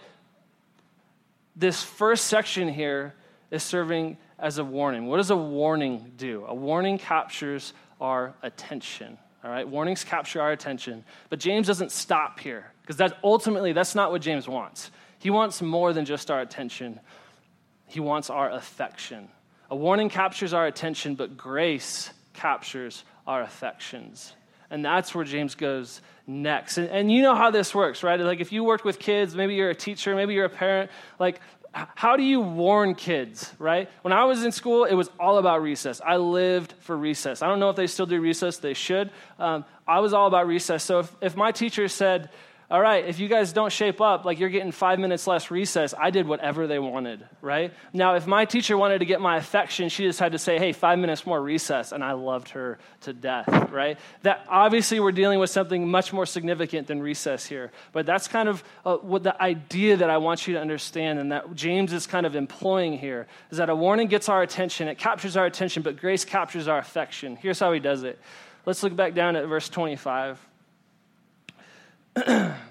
this 1.54 1.82
first 1.82 2.28
section 2.28 2.66
here 2.66 3.12
is 3.50 3.62
serving 3.62 4.16
as 4.38 4.56
a 4.56 4.64
warning. 4.64 5.06
What 5.06 5.18
does 5.18 5.28
a 5.28 5.36
warning 5.36 6.12
do? 6.16 6.46
A 6.48 6.54
warning 6.54 6.96
captures 6.96 7.74
our 8.00 8.32
attention. 8.42 9.18
All 9.44 9.50
right, 9.50 9.68
warnings 9.68 10.02
capture 10.02 10.40
our 10.40 10.50
attention. 10.50 11.04
But 11.28 11.40
James 11.40 11.66
doesn't 11.66 11.92
stop 11.92 12.40
here 12.40 12.72
because 12.80 13.12
ultimately 13.22 13.74
that's 13.74 13.94
not 13.94 14.10
what 14.12 14.22
James 14.22 14.48
wants. 14.48 14.90
He 15.18 15.28
wants 15.28 15.60
more 15.60 15.92
than 15.92 16.06
just 16.06 16.30
our 16.30 16.40
attention. 16.40 16.98
He 17.84 18.00
wants 18.00 18.30
our 18.30 18.50
affection. 18.50 19.28
A 19.70 19.76
warning 19.76 20.08
captures 20.08 20.54
our 20.54 20.66
attention, 20.66 21.16
but 21.16 21.36
grace 21.36 22.08
captures 22.32 23.04
our 23.26 23.42
affections. 23.42 24.32
And 24.70 24.84
that's 24.84 25.14
where 25.14 25.24
James 25.24 25.54
goes 25.54 26.00
next. 26.26 26.78
And, 26.78 26.88
and, 26.90 27.10
you 27.10 27.22
know 27.22 27.34
how 27.34 27.50
this 27.50 27.74
works, 27.74 28.02
right? 28.02 28.20
Like 28.20 28.40
if 28.40 28.52
you 28.52 28.62
worked 28.62 28.84
with 28.84 28.98
kids, 28.98 29.34
maybe 29.34 29.54
you're 29.54 29.70
a 29.70 29.74
teacher, 29.74 30.14
maybe 30.14 30.34
you're 30.34 30.44
a 30.44 30.50
parent, 30.50 30.90
like 31.18 31.40
how 31.72 32.16
do 32.16 32.22
you 32.22 32.40
warn 32.40 32.94
kids, 32.94 33.52
right? 33.58 33.90
When 34.02 34.12
I 34.12 34.24
was 34.24 34.42
in 34.42 34.52
school, 34.52 34.84
it 34.84 34.94
was 34.94 35.10
all 35.20 35.38
about 35.38 35.62
recess. 35.62 36.00
I 36.04 36.16
lived 36.16 36.74
for 36.80 36.96
recess. 36.96 37.42
I 37.42 37.46
don't 37.46 37.60
know 37.60 37.70
if 37.70 37.76
they 37.76 37.86
still 37.86 38.06
do 38.06 38.20
recess, 38.20 38.58
they 38.58 38.74
should. 38.74 39.10
Um, 39.38 39.64
I 39.86 40.00
was 40.00 40.12
all 40.12 40.26
about 40.26 40.46
recess. 40.46 40.82
So 40.82 41.00
if, 41.00 41.14
if 41.20 41.36
my 41.36 41.52
teacher 41.52 41.88
said, 41.88 42.30
all 42.70 42.82
right, 42.82 43.06
if 43.06 43.18
you 43.18 43.28
guys 43.28 43.54
don't 43.54 43.72
shape 43.72 44.02
up, 44.02 44.26
like 44.26 44.38
you're 44.38 44.50
getting 44.50 44.72
five 44.72 44.98
minutes 44.98 45.26
less 45.26 45.50
recess, 45.50 45.94
I 45.98 46.10
did 46.10 46.28
whatever 46.28 46.66
they 46.66 46.78
wanted, 46.78 47.26
right? 47.40 47.72
Now, 47.94 48.16
if 48.16 48.26
my 48.26 48.44
teacher 48.44 48.76
wanted 48.76 48.98
to 48.98 49.06
get 49.06 49.22
my 49.22 49.38
affection, 49.38 49.88
she 49.88 50.04
just 50.04 50.20
had 50.20 50.32
to 50.32 50.38
say, 50.38 50.58
hey, 50.58 50.72
five 50.72 50.98
minutes 50.98 51.24
more 51.24 51.40
recess, 51.40 51.92
and 51.92 52.04
I 52.04 52.12
loved 52.12 52.50
her 52.50 52.78
to 53.02 53.14
death, 53.14 53.48
right? 53.72 53.98
That 54.20 54.44
obviously 54.50 55.00
we're 55.00 55.12
dealing 55.12 55.38
with 55.38 55.48
something 55.48 55.88
much 55.88 56.12
more 56.12 56.26
significant 56.26 56.88
than 56.88 57.00
recess 57.00 57.46
here, 57.46 57.72
but 57.92 58.04
that's 58.04 58.28
kind 58.28 58.50
of 58.50 58.62
uh, 58.84 58.96
what 58.96 59.22
the 59.22 59.40
idea 59.40 59.96
that 59.96 60.10
I 60.10 60.18
want 60.18 60.46
you 60.46 60.52
to 60.52 60.60
understand 60.60 61.18
and 61.18 61.32
that 61.32 61.54
James 61.54 61.94
is 61.94 62.06
kind 62.06 62.26
of 62.26 62.36
employing 62.36 62.98
here 62.98 63.28
is 63.50 63.56
that 63.56 63.70
a 63.70 63.74
warning 63.74 64.08
gets 64.08 64.28
our 64.28 64.42
attention, 64.42 64.88
it 64.88 64.98
captures 64.98 65.38
our 65.38 65.46
attention, 65.46 65.82
but 65.82 65.96
grace 65.96 66.26
captures 66.26 66.68
our 66.68 66.76
affection. 66.76 67.36
Here's 67.36 67.60
how 67.60 67.72
he 67.72 67.80
does 67.80 68.02
it. 68.02 68.18
Let's 68.66 68.82
look 68.82 68.94
back 68.94 69.14
down 69.14 69.36
at 69.36 69.46
verse 69.46 69.70
25. 69.70 70.38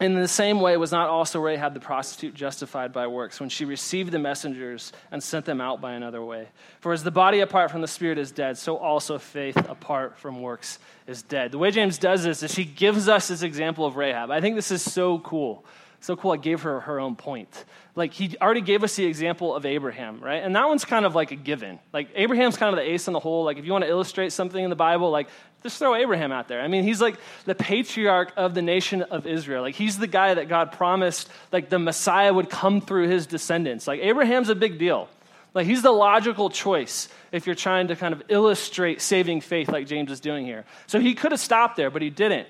In 0.00 0.14
the 0.14 0.26
same 0.26 0.60
way, 0.60 0.76
was 0.76 0.90
not 0.90 1.08
also 1.08 1.38
Rahab 1.38 1.72
the 1.72 1.80
prostitute 1.80 2.34
justified 2.34 2.92
by 2.92 3.06
works 3.06 3.38
when 3.38 3.48
she 3.48 3.64
received 3.64 4.10
the 4.10 4.18
messengers 4.18 4.92
and 5.12 5.22
sent 5.22 5.44
them 5.44 5.60
out 5.60 5.80
by 5.80 5.92
another 5.92 6.22
way? 6.24 6.48
For 6.80 6.92
as 6.92 7.04
the 7.04 7.12
body 7.12 7.40
apart 7.40 7.70
from 7.70 7.80
the 7.80 7.86
spirit 7.86 8.18
is 8.18 8.32
dead, 8.32 8.58
so 8.58 8.76
also 8.76 9.18
faith 9.18 9.56
apart 9.56 10.18
from 10.18 10.42
works 10.42 10.80
is 11.06 11.22
dead. 11.22 11.52
The 11.52 11.58
way 11.58 11.70
James 11.70 11.96
does 11.98 12.24
this 12.24 12.42
is 12.42 12.56
he 12.56 12.64
gives 12.64 13.08
us 13.08 13.28
this 13.28 13.42
example 13.42 13.86
of 13.86 13.94
Rahab. 13.94 14.32
I 14.32 14.40
think 14.40 14.56
this 14.56 14.72
is 14.72 14.82
so 14.82 15.20
cool. 15.20 15.64
So 16.04 16.16
cool, 16.16 16.32
I 16.32 16.36
gave 16.36 16.60
her 16.64 16.80
her 16.80 17.00
own 17.00 17.16
point. 17.16 17.64
Like, 17.96 18.12
he 18.12 18.36
already 18.38 18.60
gave 18.60 18.84
us 18.84 18.94
the 18.94 19.06
example 19.06 19.54
of 19.54 19.64
Abraham, 19.64 20.20
right? 20.20 20.42
And 20.42 20.54
that 20.54 20.68
one's 20.68 20.84
kind 20.84 21.06
of 21.06 21.14
like 21.14 21.30
a 21.30 21.34
given. 21.34 21.78
Like, 21.94 22.10
Abraham's 22.14 22.58
kind 22.58 22.68
of 22.68 22.76
the 22.76 22.86
ace 22.86 23.06
in 23.06 23.14
the 23.14 23.20
hole. 23.20 23.42
Like, 23.42 23.56
if 23.56 23.64
you 23.64 23.72
want 23.72 23.84
to 23.84 23.90
illustrate 23.90 24.30
something 24.30 24.62
in 24.62 24.68
the 24.68 24.76
Bible, 24.76 25.10
like, 25.10 25.28
just 25.62 25.78
throw 25.78 25.94
Abraham 25.94 26.30
out 26.30 26.46
there. 26.46 26.60
I 26.60 26.68
mean, 26.68 26.84
he's 26.84 27.00
like 27.00 27.16
the 27.46 27.54
patriarch 27.54 28.34
of 28.36 28.52
the 28.52 28.60
nation 28.60 29.00
of 29.00 29.26
Israel. 29.26 29.62
Like, 29.62 29.76
he's 29.76 29.96
the 29.96 30.06
guy 30.06 30.34
that 30.34 30.50
God 30.50 30.72
promised, 30.72 31.30
like, 31.50 31.70
the 31.70 31.78
Messiah 31.78 32.34
would 32.34 32.50
come 32.50 32.82
through 32.82 33.08
his 33.08 33.26
descendants. 33.26 33.88
Like, 33.88 34.00
Abraham's 34.00 34.50
a 34.50 34.54
big 34.54 34.78
deal. 34.78 35.08
Like, 35.54 35.66
he's 35.66 35.80
the 35.80 35.90
logical 35.90 36.50
choice 36.50 37.08
if 37.32 37.46
you're 37.46 37.54
trying 37.54 37.88
to 37.88 37.96
kind 37.96 38.12
of 38.12 38.24
illustrate 38.28 39.00
saving 39.00 39.40
faith 39.40 39.70
like 39.70 39.86
James 39.86 40.10
is 40.10 40.20
doing 40.20 40.44
here. 40.44 40.66
So 40.86 41.00
he 41.00 41.14
could 41.14 41.32
have 41.32 41.40
stopped 41.40 41.76
there, 41.76 41.88
but 41.88 42.02
he 42.02 42.10
didn't. 42.10 42.46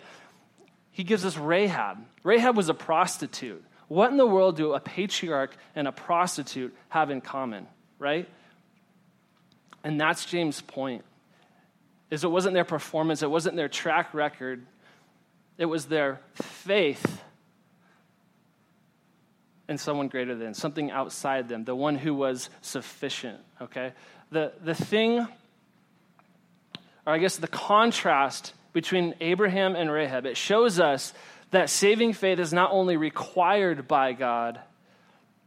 He 0.94 1.02
gives 1.02 1.24
us 1.24 1.36
Rahab. 1.36 1.98
Rahab 2.22 2.56
was 2.56 2.68
a 2.68 2.74
prostitute. 2.74 3.64
What 3.88 4.12
in 4.12 4.16
the 4.16 4.26
world 4.26 4.56
do 4.56 4.74
a 4.74 4.80
patriarch 4.80 5.56
and 5.74 5.88
a 5.88 5.92
prostitute 5.92 6.72
have 6.88 7.10
in 7.10 7.20
common, 7.20 7.66
right? 7.98 8.28
And 9.82 10.00
that's 10.00 10.24
James' 10.24 10.60
point 10.60 11.04
is 12.12 12.22
it 12.22 12.30
wasn't 12.30 12.54
their 12.54 12.64
performance, 12.64 13.24
it 13.24 13.30
wasn't 13.30 13.56
their 13.56 13.68
track 13.68 14.14
record, 14.14 14.64
it 15.58 15.64
was 15.64 15.86
their 15.86 16.20
faith 16.34 17.22
in 19.68 19.78
someone 19.78 20.06
greater 20.06 20.36
than, 20.36 20.54
something 20.54 20.92
outside 20.92 21.48
them, 21.48 21.64
the 21.64 21.74
one 21.74 21.96
who 21.96 22.14
was 22.14 22.50
sufficient, 22.60 23.40
okay? 23.60 23.94
The, 24.30 24.52
the 24.62 24.76
thing, 24.76 25.26
or 27.04 27.14
I 27.14 27.18
guess 27.18 27.36
the 27.36 27.48
contrast 27.48 28.54
between 28.74 29.14
Abraham 29.20 29.76
and 29.76 29.90
Rahab, 29.90 30.26
it 30.26 30.36
shows 30.36 30.78
us 30.78 31.14
that 31.52 31.70
saving 31.70 32.12
faith 32.12 32.38
is 32.38 32.52
not 32.52 32.72
only 32.72 32.98
required 32.98 33.88
by 33.88 34.12
God, 34.12 34.60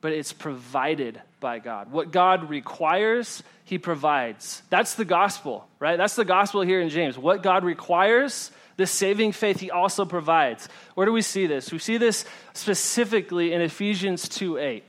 but 0.02 0.14
it's 0.14 0.34
provided 0.34 1.22
by 1.40 1.60
God. 1.60 1.92
What 1.92 2.12
God 2.12 2.50
requires, 2.50 3.44
He 3.66 3.78
provides. 3.78 4.64
That's 4.70 4.96
the 4.96 5.06
gospel, 5.06 5.68
right? 5.80 5.98
That's 5.98 6.16
the 6.16 6.26
gospel 6.26 6.62
here 6.62 6.82
in 6.82 6.90
James. 6.90 7.18
What 7.18 7.44
God 7.44 7.64
requires, 7.64 8.50
this 8.78 8.92
saving 8.92 9.34
faith 9.34 9.60
He 9.60 9.70
also 9.70 10.06
provides. 10.06 10.70
Where 10.96 11.06
do 11.06 11.12
we 11.12 11.22
see 11.22 11.46
this? 11.46 11.72
We 11.72 11.80
see 11.80 11.98
this 11.98 12.26
specifically 12.54 13.52
in 13.54 13.62
Ephesians 13.62 14.30
2 14.30 14.58
8. 14.58 14.84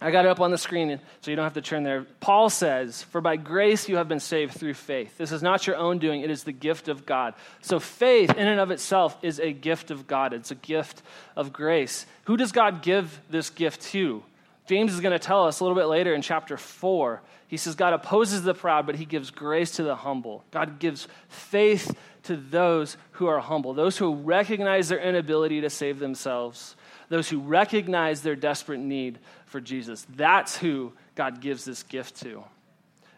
I 0.00 0.10
got 0.10 0.26
it 0.26 0.28
up 0.28 0.40
on 0.40 0.50
the 0.50 0.58
screen 0.58 1.00
so 1.22 1.30
you 1.30 1.36
don't 1.36 1.44
have 1.44 1.54
to 1.54 1.62
turn 1.62 1.82
there. 1.82 2.06
Paul 2.20 2.50
says, 2.50 3.02
For 3.04 3.20
by 3.20 3.36
grace 3.36 3.88
you 3.88 3.96
have 3.96 4.08
been 4.08 4.20
saved 4.20 4.54
through 4.54 4.74
faith. 4.74 5.16
This 5.16 5.32
is 5.32 5.42
not 5.42 5.66
your 5.66 5.76
own 5.76 5.98
doing, 5.98 6.20
it 6.20 6.30
is 6.30 6.44
the 6.44 6.52
gift 6.52 6.88
of 6.88 7.06
God. 7.06 7.34
So 7.62 7.80
faith, 7.80 8.30
in 8.30 8.46
and 8.46 8.60
of 8.60 8.70
itself, 8.70 9.16
is 9.22 9.40
a 9.40 9.52
gift 9.52 9.90
of 9.90 10.06
God. 10.06 10.34
It's 10.34 10.50
a 10.50 10.56
gift 10.56 11.02
of 11.34 11.52
grace. 11.52 12.04
Who 12.24 12.36
does 12.36 12.52
God 12.52 12.82
give 12.82 13.20
this 13.30 13.48
gift 13.48 13.82
to? 13.92 14.22
James 14.66 14.92
is 14.92 15.00
going 15.00 15.12
to 15.12 15.18
tell 15.18 15.46
us 15.46 15.60
a 15.60 15.64
little 15.64 15.78
bit 15.78 15.86
later 15.86 16.12
in 16.12 16.22
chapter 16.22 16.56
4. 16.56 17.22
He 17.48 17.56
says, 17.56 17.76
God 17.76 17.92
opposes 17.92 18.42
the 18.42 18.54
proud, 18.54 18.86
but 18.86 18.96
he 18.96 19.04
gives 19.04 19.30
grace 19.30 19.72
to 19.72 19.84
the 19.84 19.94
humble. 19.94 20.44
God 20.50 20.80
gives 20.80 21.06
faith 21.28 21.96
to 22.24 22.36
those 22.36 22.96
who 23.12 23.26
are 23.26 23.38
humble, 23.38 23.72
those 23.72 23.96
who 23.96 24.14
recognize 24.14 24.88
their 24.88 24.98
inability 24.98 25.60
to 25.60 25.70
save 25.70 26.00
themselves, 26.00 26.74
those 27.08 27.28
who 27.28 27.38
recognize 27.38 28.22
their 28.22 28.34
desperate 28.34 28.80
need 28.80 29.20
for 29.46 29.60
Jesus. 29.60 30.06
That's 30.14 30.56
who 30.56 30.92
God 31.14 31.40
gives 31.40 31.64
this 31.64 31.82
gift 31.82 32.20
to. 32.22 32.44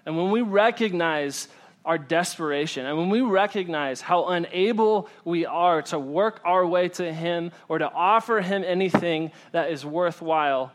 And 0.06 0.16
when 0.16 0.30
we 0.30 0.40
recognize 0.40 1.48
our 1.84 1.98
desperation, 1.98 2.86
and 2.86 2.96
when 2.98 3.08
we 3.08 3.20
recognize 3.20 4.00
how 4.00 4.28
unable 4.28 5.08
we 5.24 5.46
are 5.46 5.82
to 5.82 5.98
work 5.98 6.40
our 6.44 6.66
way 6.66 6.88
to 6.90 7.12
Him 7.12 7.50
or 7.68 7.78
to 7.78 7.90
offer 7.90 8.40
Him 8.40 8.62
anything 8.64 9.32
that 9.52 9.70
is 9.70 9.84
worthwhile, 9.84 10.72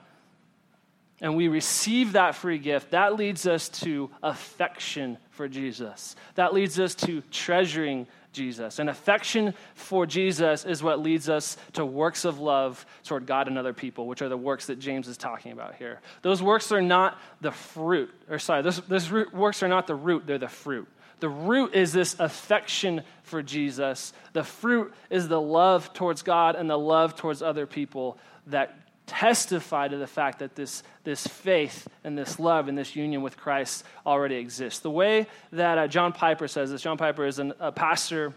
and 1.22 1.38
we 1.38 1.48
receive 1.48 2.13
that 2.13 2.36
free 2.36 2.58
gift, 2.58 2.92
that 2.92 3.16
leads 3.16 3.48
us 3.48 3.70
to 3.70 4.10
affection 4.22 5.18
for 5.32 5.48
Jesus. 5.48 6.16
That 6.36 6.54
leads 6.54 6.80
us 6.80 6.96
to 6.96 7.22
treasuring 7.32 8.08
Jesus. 8.34 8.80
And 8.80 8.89
affection 8.89 9.54
for 9.76 10.06
Jesus 10.06 10.65
is 10.65 10.84
what 10.84 11.00
leads 11.00 11.30
us 11.30 11.58
to 11.74 11.86
works 11.86 12.26
of 12.26 12.39
love 12.39 12.86
toward 13.04 13.26
God 13.26 13.48
and 13.48 13.58
other 13.58 13.74
people, 13.74 14.08
which 14.08 14.22
are 14.22 14.30
the 14.30 14.38
works 14.38 14.65
that 14.65 14.80
James 14.80 15.08
is 15.08 15.17
talking 15.17 15.52
about 15.52 15.76
here. 15.76 16.02
Those 16.22 16.43
works 16.43 16.72
are 16.72 16.82
not 16.82 17.19
the 17.41 17.52
fruit, 17.52 18.10
or 18.30 18.39
sorry, 18.39 18.62
those, 18.62 18.82
those 18.82 19.12
works 19.12 19.63
are 19.63 19.67
not 19.67 19.88
the 19.88 19.96
root, 19.96 20.28
they're 20.28 20.38
the 20.38 20.48
fruit. 20.48 20.88
The 21.19 21.30
root 21.30 21.74
is 21.74 21.93
this 21.93 22.19
affection 22.19 23.02
for 23.22 23.41
Jesus. 23.41 24.12
The 24.34 24.43
fruit 24.43 24.93
is 25.10 25.30
the 25.30 25.39
love 25.39 25.93
towards 25.93 26.22
God 26.22 26.56
and 26.58 26.69
the 26.69 26.78
love 26.78 27.15
towards 27.15 27.41
other 27.41 27.65
people 27.65 28.17
that 28.48 28.78
testify 29.06 29.88
to 29.88 29.98
the 29.98 30.08
fact 30.08 30.39
that 30.39 30.56
this, 30.56 30.84
this 31.04 31.26
faith 31.28 31.88
and 32.04 32.18
this 32.18 32.39
love 32.39 32.68
and 32.68 32.78
this 32.78 32.96
union 32.96 33.22
with 33.22 33.38
Christ 33.38 33.84
already 34.06 34.36
exists. 34.36 34.80
The 34.80 34.92
way 34.92 35.28
that 35.52 35.78
uh, 35.78 35.88
John 35.88 36.13
Piper 36.13 36.48
says 36.48 36.72
this, 36.72 36.82
John 36.82 36.98
Piper 36.98 37.26
is 37.26 37.39
an, 37.39 37.54
a 37.60 37.72
pastor 37.72 38.34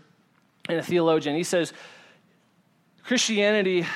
and 0.68 0.79
a 0.79 0.83
theologian. 0.83 1.37
He 1.37 1.44
says, 1.44 1.72
Christianity, 3.05 3.87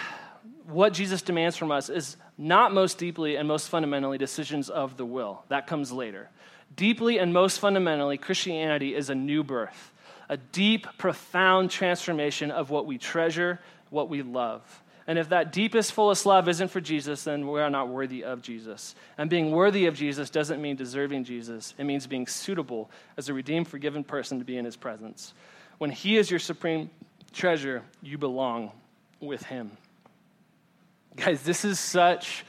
what 0.67 0.93
Jesus 0.93 1.23
demands 1.23 1.57
from 1.57 1.73
us, 1.73 1.89
is 1.89 2.17
not 2.39 2.73
most 2.73 2.99
deeply 2.99 3.37
and 3.37 3.49
most 3.49 3.69
fundamentally 3.69 4.19
decisions 4.19 4.71
of 4.71 4.97
the 4.97 5.05
will. 5.05 5.43
That 5.49 5.67
comes 5.67 5.91
later. 5.91 6.31
Deeply 6.77 7.19
and 7.19 7.33
most 7.33 7.59
fundamentally, 7.59 8.17
Christianity 8.17 8.95
is 8.95 9.11
a 9.11 9.15
new 9.15 9.43
birth, 9.43 9.93
a 10.29 10.37
deep, 10.37 10.87
profound 10.97 11.71
transformation 11.71 12.53
of 12.53 12.71
what 12.71 12.87
we 12.87 12.97
treasure, 12.97 13.61
what 13.91 14.09
we 14.09 14.23
love. 14.23 14.83
And 15.11 15.19
if 15.19 15.31
that 15.31 15.51
deepest, 15.51 15.93
fullest 15.93 16.25
love 16.25 16.49
isn't 16.49 16.69
for 16.69 16.81
Jesus, 16.81 17.25
then 17.25 17.49
we 17.49 17.61
are 17.61 17.69
not 17.69 17.89
worthy 17.89 18.23
of 18.23 18.43
Jesus. 18.43 18.95
And 19.19 19.29
being 19.29 19.51
worthy 19.51 19.87
of 19.87 19.97
Jesus 19.97 20.31
doesn't 20.31 20.63
mean 20.63 20.77
deserving 20.77 21.25
Jesus, 21.25 21.75
it 21.77 21.83
means 21.83 22.07
being 22.07 22.29
suitable 22.29 22.93
as 23.17 23.29
a 23.29 23.35
redeemed, 23.35 23.67
forgiven 23.67 24.05
person 24.05 24.39
to 24.39 24.45
be 24.45 24.57
in 24.57 24.65
his 24.65 24.77
presence. 24.77 25.35
When 25.79 25.91
he 25.91 26.17
is 26.17 26.31
your 26.31 26.39
supreme 26.39 26.91
treasure, 27.33 27.83
you 28.01 28.19
belong 28.19 28.71
with 29.19 29.43
him. 29.43 29.73
Guys, 31.17 31.43
this 31.43 31.65
is 31.65 31.81
such 31.81 32.45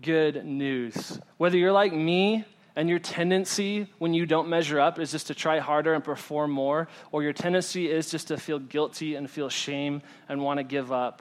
good 0.00 0.44
news. 0.44 1.18
Whether 1.36 1.58
you're 1.58 1.72
like 1.72 1.92
me 1.92 2.44
and 2.76 2.88
your 2.88 3.00
tendency 3.00 3.88
when 3.98 4.14
you 4.14 4.24
don't 4.24 4.48
measure 4.48 4.78
up 4.78 5.00
is 5.00 5.10
just 5.10 5.26
to 5.26 5.34
try 5.34 5.58
harder 5.58 5.94
and 5.94 6.04
perform 6.04 6.52
more, 6.52 6.86
or 7.10 7.24
your 7.24 7.32
tendency 7.32 7.90
is 7.90 8.08
just 8.08 8.28
to 8.28 8.36
feel 8.36 8.60
guilty 8.60 9.16
and 9.16 9.28
feel 9.28 9.48
shame 9.48 10.00
and 10.28 10.40
want 10.40 10.58
to 10.58 10.62
give 10.62 10.92
up 10.92 11.20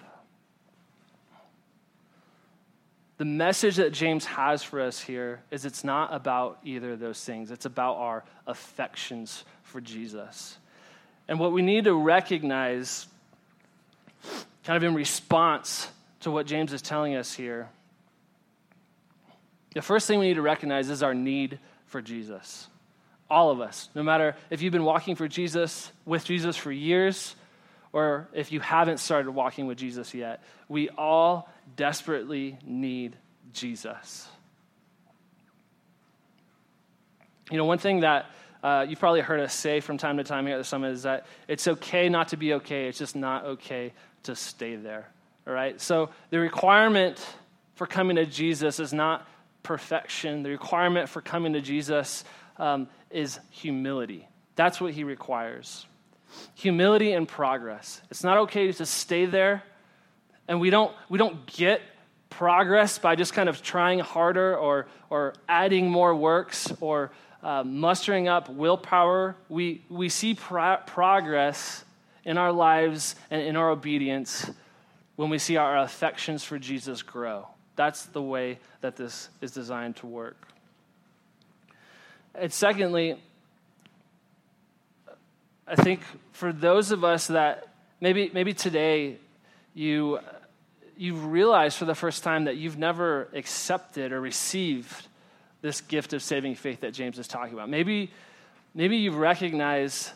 the 3.18 3.26
message 3.26 3.76
that 3.76 3.94
James 3.94 4.26
has 4.26 4.64
for 4.64 4.82
us 4.82 5.00
here 5.00 5.42
is 5.52 5.66
it's 5.66 5.84
not 5.84 6.14
about 6.14 6.60
either 6.64 6.94
of 6.94 7.00
those 7.00 7.24
things. 7.24 7.52
It's 7.52 7.66
about 7.66 7.98
our 7.98 8.24
affections 8.48 9.46
for 9.62 9.80
Jesus. 9.80 10.58
And 11.28 11.40
what 11.40 11.52
we 11.52 11.62
need 11.62 11.84
to 11.84 11.94
recognize, 11.94 13.08
kind 14.64 14.78
of 14.78 14.84
in 14.84 14.96
response 14.96 15.90
to 16.22 16.32
what 16.32 16.48
James 16.48 16.74
is 16.74 16.82
telling 16.82 17.16
us 17.16 17.34
here, 17.34 17.70
the 19.74 19.82
first 19.82 20.08
thing 20.08 20.20
we 20.20 20.28
need 20.28 20.36
to 20.36 20.42
recognize 20.42 20.90
is 20.90 21.04
our 21.04 21.14
need 21.14 21.60
for 21.86 22.02
Jesus. 22.02 22.68
All 23.30 23.52
of 23.52 23.62
us, 23.62 23.90
no 23.96 24.04
matter 24.04 24.36
if 24.50 24.62
you've 24.62 24.74
been 24.74 24.84
walking 24.84 25.16
for 25.16 25.28
Jesus, 25.28 25.92
with 26.06 26.26
Jesus 26.26 26.56
for 26.56 26.72
years, 26.72 27.36
or 27.94 28.28
if 28.34 28.52
you 28.52 28.60
haven't 28.60 28.98
started 28.98 29.32
walking 29.32 29.68
with 29.68 29.78
Jesus 29.78 30.14
yet, 30.14 30.42
we 30.68 30.90
all 30.90 31.48
desperately 31.76 32.58
need 32.66 33.16
Jesus. 33.54 34.28
You 37.52 37.58
know, 37.58 37.66
one 37.66 37.78
thing 37.78 38.00
that 38.00 38.26
uh, 38.64 38.86
you've 38.90 39.00
probably 39.00 39.22
heard 39.22 39.40
us 39.40 39.54
say 39.54 39.80
from 39.80 39.98
time 39.98 40.18
to 40.18 40.24
time 40.24 40.48
here 40.48 40.56
at 40.56 40.58
the 40.58 40.64
summit 40.64 40.92
is 40.92 41.04
that 41.04 41.28
it's 41.48 41.68
okay 41.68 42.10
not 42.10 42.30
to 42.30 42.38
be 42.38 42.54
okay, 42.56 42.88
it's 42.88 42.98
just 42.98 43.16
not 43.16 43.46
okay 43.46 43.94
to 44.24 44.36
stay 44.36 44.76
there. 44.76 45.08
All 45.46 45.54
right? 45.54 45.80
So 45.80 46.10
the 46.32 46.40
requirement 46.40 47.24
for 47.76 47.86
coming 47.86 48.16
to 48.16 48.26
Jesus 48.26 48.80
is 48.80 48.92
not 48.92 49.28
perfection, 49.62 50.42
the 50.42 50.50
requirement 50.50 51.10
for 51.10 51.22
coming 51.22 51.54
to 51.54 51.62
Jesus 51.62 52.24
um, 52.58 52.88
is 53.12 53.40
humility. 53.52 54.28
That's 54.56 54.82
what 54.82 54.94
he 54.94 55.04
requires 55.04 55.86
humility 56.56 57.14
and 57.14 57.28
progress. 57.28 58.02
It's 58.10 58.24
not 58.24 58.38
okay 58.40 58.72
to 58.72 58.86
stay 58.86 59.26
there, 59.26 59.64
and 60.48 60.60
we 60.60 60.70
don't, 60.70 60.94
we 61.10 61.18
don't 61.18 61.46
get 61.46 61.82
progress 62.30 62.98
by 62.98 63.16
just 63.16 63.34
kind 63.34 63.48
of 63.48 63.62
trying 63.62 64.00
harder 64.00 64.58
or, 64.58 64.88
or 65.10 65.34
adding 65.48 65.90
more 65.90 66.16
works 66.16 66.74
or 66.82 67.12
uh, 67.44 67.64
mustering 67.64 68.28
up 68.28 68.50
willpower. 68.50 69.36
We, 69.50 69.84
we 69.90 70.10
see 70.10 70.34
pro- 70.34 70.78
progress 70.86 71.84
in 72.26 72.38
our 72.38 72.52
lives 72.52 73.16
and 73.30 73.42
in 73.42 73.56
our 73.56 73.70
obedience 73.70 74.50
when 75.16 75.30
we 75.30 75.38
see 75.38 75.58
our 75.58 75.78
affections 75.78 76.44
for 76.44 76.58
Jesus 76.58 77.02
grow. 77.02 77.48
That's 77.76 78.06
the 78.08 78.22
way 78.22 78.60
that 78.82 78.96
this 78.96 79.30
is 79.42 79.52
designed 79.52 79.98
to 79.98 80.08
work. 80.08 80.48
And 82.36 82.52
secondly, 82.52 83.22
I 85.68 85.76
think 85.76 86.02
for 86.34 86.52
those 86.52 86.92
of 86.92 87.04
us 87.04 87.28
that 87.28 87.68
maybe, 88.02 88.30
maybe 88.34 88.54
today 88.54 89.18
you, 89.74 90.20
you've 90.98 91.26
realized 91.26 91.78
for 91.78 91.86
the 91.86 91.96
first 91.96 92.24
time 92.24 92.46
that 92.46 92.58
you've 92.58 92.78
never 92.78 93.30
accepted 93.34 94.12
or 94.12 94.20
received 94.20 95.08
this 95.62 95.80
gift 95.80 96.12
of 96.12 96.22
saving 96.22 96.56
faith 96.56 96.82
that 96.82 96.94
James 96.94 97.18
is 97.18 97.28
talking 97.28 97.54
about. 97.54 97.70
Maybe, 97.70 98.12
maybe 98.74 98.98
you've 98.98 99.16
recognized 99.16 100.12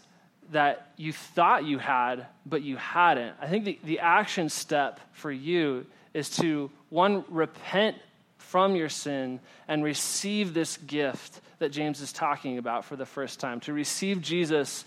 that 0.51 0.91
you 0.97 1.13
thought 1.13 1.65
you 1.65 1.77
had, 1.77 2.25
but 2.45 2.61
you 2.61 2.75
hadn't. 2.75 3.35
I 3.41 3.47
think 3.47 3.65
the, 3.65 3.79
the 3.83 3.99
action 3.99 4.49
step 4.49 4.99
for 5.13 5.31
you 5.31 5.85
is 6.13 6.29
to, 6.37 6.69
one, 6.89 7.23
repent 7.29 7.95
from 8.37 8.75
your 8.75 8.89
sin 8.89 9.39
and 9.67 9.83
receive 9.83 10.53
this 10.53 10.77
gift 10.77 11.39
that 11.59 11.69
James 11.69 12.01
is 12.01 12.11
talking 12.11 12.57
about 12.57 12.85
for 12.85 12.95
the 12.95 13.05
first 13.05 13.39
time, 13.39 13.59
to 13.61 13.73
receive 13.73 14.21
Jesus 14.21 14.85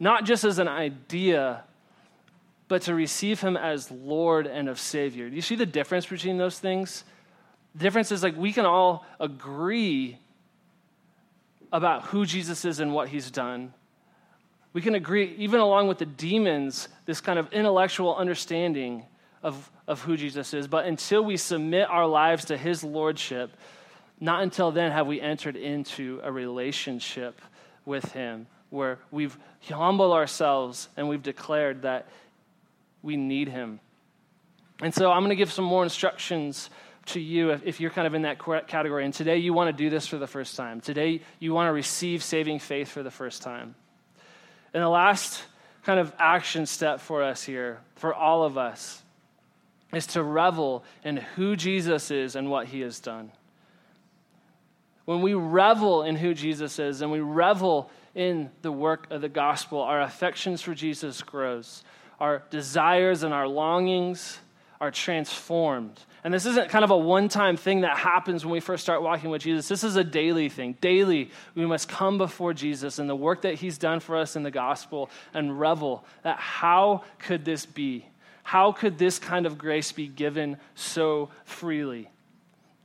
not 0.00 0.24
just 0.24 0.44
as 0.44 0.58
an 0.58 0.66
idea, 0.66 1.62
but 2.66 2.82
to 2.82 2.94
receive 2.94 3.40
him 3.40 3.56
as 3.56 3.90
Lord 3.90 4.46
and 4.46 4.68
of 4.68 4.80
Savior. 4.80 5.28
Do 5.28 5.36
you 5.36 5.42
see 5.42 5.56
the 5.56 5.66
difference 5.66 6.06
between 6.06 6.38
those 6.38 6.58
things? 6.58 7.04
The 7.74 7.82
difference 7.82 8.10
is 8.10 8.22
like 8.22 8.36
we 8.36 8.52
can 8.52 8.64
all 8.64 9.04
agree 9.20 10.18
about 11.70 12.06
who 12.06 12.24
Jesus 12.24 12.64
is 12.64 12.80
and 12.80 12.94
what 12.94 13.08
he's 13.08 13.30
done. 13.30 13.74
We 14.72 14.80
can 14.80 14.94
agree, 14.94 15.34
even 15.36 15.60
along 15.60 15.88
with 15.88 15.98
the 15.98 16.06
demons, 16.06 16.88
this 17.04 17.20
kind 17.20 17.38
of 17.38 17.52
intellectual 17.52 18.16
understanding 18.16 19.04
of, 19.42 19.70
of 19.86 20.00
who 20.02 20.16
Jesus 20.16 20.54
is. 20.54 20.66
But 20.66 20.86
until 20.86 21.22
we 21.22 21.36
submit 21.36 21.88
our 21.90 22.06
lives 22.06 22.46
to 22.46 22.56
his 22.56 22.82
lordship, 22.82 23.50
not 24.18 24.42
until 24.42 24.70
then 24.70 24.92
have 24.92 25.06
we 25.06 25.20
entered 25.20 25.56
into 25.56 26.20
a 26.22 26.32
relationship 26.32 27.40
with 27.84 28.12
him 28.12 28.46
where 28.70 28.98
we've 29.10 29.36
humbled 29.68 30.12
ourselves 30.12 30.88
and 30.96 31.08
we've 31.08 31.22
declared 31.22 31.82
that 31.82 32.06
we 33.02 33.16
need 33.16 33.48
him. 33.48 33.80
And 34.82 34.94
so 34.94 35.10
I'm 35.10 35.20
going 35.20 35.30
to 35.30 35.36
give 35.36 35.52
some 35.52 35.64
more 35.64 35.82
instructions 35.82 36.70
to 37.06 37.20
you 37.20 37.50
if, 37.50 37.66
if, 37.66 37.80
you're 37.80 37.90
kind 37.90 38.06
of 38.06 38.14
in 38.14 38.22
that 38.22 38.38
category. 38.66 39.04
And 39.04 39.12
today 39.12 39.38
you 39.38 39.52
want 39.52 39.76
to 39.76 39.84
do 39.84 39.90
this 39.90 40.06
for 40.06 40.16
the 40.16 40.26
first 40.26 40.56
time. 40.56 40.80
Today 40.80 41.20
you 41.38 41.52
want 41.52 41.68
to 41.68 41.72
receive 41.72 42.22
saving 42.22 42.60
faith 42.60 42.88
for 42.88 43.02
the 43.02 43.10
first 43.10 43.42
time. 43.42 43.74
And 44.72 44.82
the 44.82 44.88
last 44.88 45.42
kind 45.82 45.98
of 45.98 46.12
action 46.18 46.66
step 46.66 47.00
for 47.00 47.22
us 47.22 47.42
here, 47.42 47.80
for 47.96 48.14
all 48.14 48.44
of 48.44 48.56
us, 48.56 49.02
is 49.92 50.06
to 50.08 50.22
revel 50.22 50.84
in 51.04 51.16
who 51.16 51.56
Jesus 51.56 52.10
is 52.10 52.36
and 52.36 52.50
what 52.50 52.68
he 52.68 52.80
has 52.80 53.00
done. 53.00 53.32
when 55.06 55.22
we 55.22 55.34
revel 55.34 56.04
in 56.04 56.14
who 56.14 56.32
Jesus 56.34 56.78
is 56.78 57.02
and 57.02 57.10
we 57.10 57.18
revel 57.18 57.90
in 58.14 58.50
the 58.62 58.72
work 58.72 59.10
of 59.10 59.20
the 59.20 59.28
gospel, 59.28 59.80
our 59.80 60.00
affections 60.00 60.62
for 60.62 60.74
Jesus 60.74 61.22
grows. 61.22 61.84
Our 62.18 62.42
desires 62.50 63.22
and 63.22 63.32
our 63.32 63.48
longings 63.48 64.38
are 64.80 64.90
transformed. 64.90 65.98
And 66.24 66.32
this 66.32 66.46
isn't 66.46 66.70
kind 66.70 66.84
of 66.84 66.90
a 66.90 66.96
one 66.96 67.28
time 67.28 67.56
thing 67.56 67.82
that 67.82 67.96
happens 67.96 68.44
when 68.44 68.52
we 68.52 68.60
first 68.60 68.82
start 68.82 69.02
walking 69.02 69.30
with 69.30 69.42
Jesus. 69.42 69.68
This 69.68 69.84
is 69.84 69.96
a 69.96 70.04
daily 70.04 70.48
thing. 70.48 70.76
Daily, 70.80 71.30
we 71.54 71.66
must 71.66 71.88
come 71.88 72.18
before 72.18 72.52
Jesus 72.52 72.98
and 72.98 73.08
the 73.08 73.16
work 73.16 73.42
that 73.42 73.54
he's 73.54 73.78
done 73.78 74.00
for 74.00 74.16
us 74.16 74.36
in 74.36 74.42
the 74.42 74.50
gospel 74.50 75.10
and 75.32 75.58
revel 75.58 76.04
that 76.22 76.38
how 76.38 77.04
could 77.18 77.44
this 77.44 77.64
be? 77.64 78.06
How 78.42 78.72
could 78.72 78.98
this 78.98 79.18
kind 79.18 79.46
of 79.46 79.58
grace 79.58 79.92
be 79.92 80.08
given 80.08 80.58
so 80.74 81.30
freely? 81.44 82.10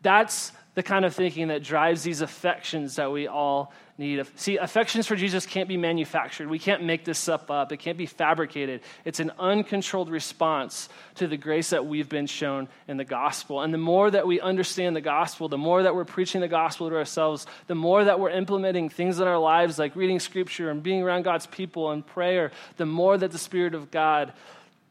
That's 0.02 0.52
the 0.76 0.84
kind 0.84 1.06
of 1.06 1.16
thinking 1.16 1.48
that 1.48 1.64
drives 1.64 2.04
these 2.04 2.22
affections 2.22 2.98
that 2.98 3.12
we 3.12 3.28
all 3.28 3.74
need. 3.98 4.26
See, 4.36 4.58
affections 4.58 5.08
for 5.08 5.16
Jesus 5.16 5.46
can't 5.46 5.70
be 5.70 5.78
manufactured. 5.78 6.50
We 6.50 6.60
can't 6.60 6.84
make 6.84 7.06
this 7.06 7.18
stuff 7.18 7.50
up. 7.50 7.72
It 7.72 7.78
can't 7.78 7.98
be 7.98 8.06
fabricated. 8.06 8.82
It's 9.06 9.22
an 9.22 9.32
uncontrolled 9.40 10.10
response 10.10 10.90
to 11.16 11.28
the 11.28 11.38
grace 11.38 11.70
that 11.70 11.86
we've 11.86 12.10
been 12.10 12.28
shown 12.28 12.68
in 12.90 12.98
the 12.98 13.06
gospel. 13.06 13.62
And 13.62 13.74
the 13.74 13.78
more 13.78 14.12
that 14.12 14.28
we 14.28 14.42
understand 14.42 14.98
the 14.98 15.02
gospel, 15.02 15.48
the 15.48 15.58
more 15.58 15.84
that 15.84 15.96
we're 15.96 16.04
preaching 16.04 16.42
the 16.42 16.50
gospel 16.50 16.90
to 16.90 16.96
ourselves, 16.96 17.48
the 17.68 17.76
more 17.76 18.04
that 18.04 18.20
we're 18.20 18.32
implementing 18.32 18.90
things 18.90 19.20
in 19.22 19.28
our 19.28 19.40
lives 19.40 19.80
like 19.80 19.96
reading 19.96 20.20
scripture 20.20 20.70
and 20.70 20.84
being 20.84 21.02
around 21.02 21.24
God's 21.24 21.48
people 21.48 21.92
and 21.92 22.06
prayer, 22.06 22.52
the 22.76 22.86
more 22.86 23.18
that 23.18 23.32
the 23.32 23.38
Spirit 23.38 23.76
of 23.76 23.92
God 23.92 24.34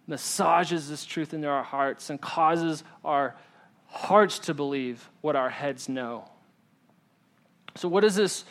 massages 0.07 0.89
this 0.89 1.05
truth 1.05 1.35
into 1.35 1.49
our 1.49 1.63
hearts 1.63 2.09
and 2.09 2.21
causes 2.21 2.85
our 3.05 3.35
hearts 3.95 4.41
to 4.41 4.55
believe 4.55 5.09
what 5.21 5.37
our 5.37 5.49
heads 5.49 5.89
know. 5.89 6.29
So, 7.77 7.89
what 7.89 8.01
does 8.01 8.17
this, 8.17 8.45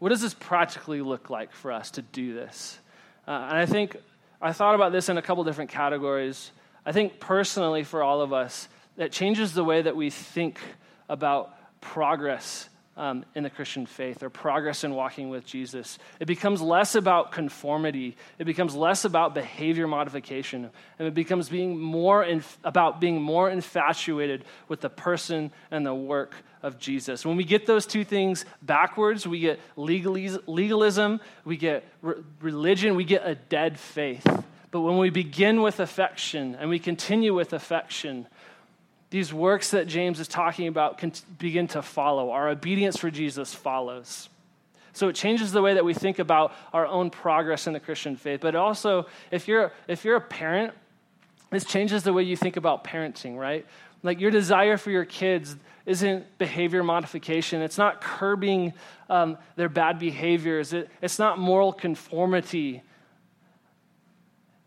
what 0.00 0.08
does 0.10 0.20
this 0.20 0.34
practically 0.34 1.00
look 1.00 1.30
like 1.30 1.52
for 1.52 1.72
us 1.72 1.92
to 1.92 2.02
do 2.02 2.34
this? 2.34 2.78
Uh, 3.26 3.46
and 3.48 3.58
I 3.58 3.66
think 3.66 3.96
I 4.42 4.52
thought 4.52 4.74
about 4.74 4.92
this 4.92 5.08
in 5.08 5.16
a 5.16 5.22
couple 5.22 5.44
different 5.44 5.70
categories. 5.70 6.50
I 6.84 6.92
think 6.92 7.20
personally, 7.20 7.84
for 7.84 8.02
all 8.02 8.20
of 8.20 8.32
us, 8.32 8.68
it 8.96 9.12
changes 9.12 9.54
the 9.54 9.64
way 9.64 9.82
that 9.82 9.94
we 9.94 10.10
think 10.10 10.60
about 11.08 11.54
progress 11.80 12.68
um, 12.98 13.24
in 13.34 13.44
the 13.44 13.50
Christian 13.50 13.86
faith 13.86 14.22
or 14.22 14.28
progress 14.28 14.82
in 14.84 14.92
walking 14.92 15.30
with 15.30 15.46
Jesus. 15.46 15.98
It 16.18 16.26
becomes 16.26 16.60
less 16.60 16.96
about 16.96 17.32
conformity. 17.32 18.16
It 18.38 18.44
becomes 18.44 18.74
less 18.74 19.04
about 19.04 19.34
behavior 19.34 19.86
modification. 19.86 20.68
And 20.98 21.08
it 21.08 21.14
becomes 21.14 21.48
being 21.48 21.78
more 21.78 22.24
inf- 22.24 22.58
about 22.64 23.00
being 23.00 23.22
more 23.22 23.48
infatuated 23.48 24.44
with 24.66 24.80
the 24.80 24.90
person 24.90 25.52
and 25.70 25.86
the 25.86 25.94
work 25.94 26.34
of 26.60 26.78
Jesus. 26.78 27.24
When 27.24 27.36
we 27.36 27.44
get 27.44 27.66
those 27.66 27.86
two 27.86 28.04
things 28.04 28.44
backwards, 28.60 29.26
we 29.26 29.38
get 29.38 29.60
legalism, 29.76 31.20
we 31.44 31.56
get 31.56 31.84
re- 32.02 32.16
religion, 32.40 32.96
we 32.96 33.04
get 33.04 33.24
a 33.24 33.36
dead 33.36 33.78
faith. 33.78 34.26
But 34.70 34.80
when 34.80 34.98
we 34.98 35.10
begin 35.10 35.62
with 35.62 35.80
affection 35.80 36.56
and 36.56 36.68
we 36.68 36.78
continue 36.78 37.32
with 37.32 37.52
affection, 37.52 38.26
these 39.10 39.32
works 39.32 39.70
that 39.70 39.86
James 39.86 40.20
is 40.20 40.28
talking 40.28 40.68
about 40.68 40.98
can 40.98 41.12
begin 41.38 41.66
to 41.68 41.82
follow. 41.82 42.30
Our 42.30 42.50
obedience 42.50 42.96
for 42.98 43.10
Jesus 43.10 43.54
follows. 43.54 44.28
So 44.92 45.08
it 45.08 45.14
changes 45.14 45.52
the 45.52 45.62
way 45.62 45.74
that 45.74 45.84
we 45.84 45.94
think 45.94 46.18
about 46.18 46.52
our 46.72 46.86
own 46.86 47.10
progress 47.10 47.66
in 47.66 47.72
the 47.72 47.80
Christian 47.80 48.16
faith. 48.16 48.40
But 48.40 48.54
also, 48.54 49.06
if 49.30 49.48
you're, 49.48 49.72
if 49.86 50.04
you're 50.04 50.16
a 50.16 50.20
parent, 50.20 50.74
this 51.50 51.64
changes 51.64 52.02
the 52.02 52.12
way 52.12 52.24
you 52.24 52.36
think 52.36 52.56
about 52.56 52.84
parenting, 52.84 53.38
right? 53.38 53.64
Like 54.02 54.20
your 54.20 54.30
desire 54.30 54.76
for 54.76 54.90
your 54.90 55.04
kids 55.04 55.56
isn't 55.86 56.36
behavior 56.36 56.82
modification, 56.82 57.62
it's 57.62 57.78
not 57.78 58.00
curbing 58.02 58.74
um, 59.08 59.38
their 59.56 59.70
bad 59.70 59.98
behaviors, 59.98 60.72
it, 60.74 60.90
it's 61.00 61.18
not 61.18 61.38
moral 61.38 61.72
conformity. 61.72 62.82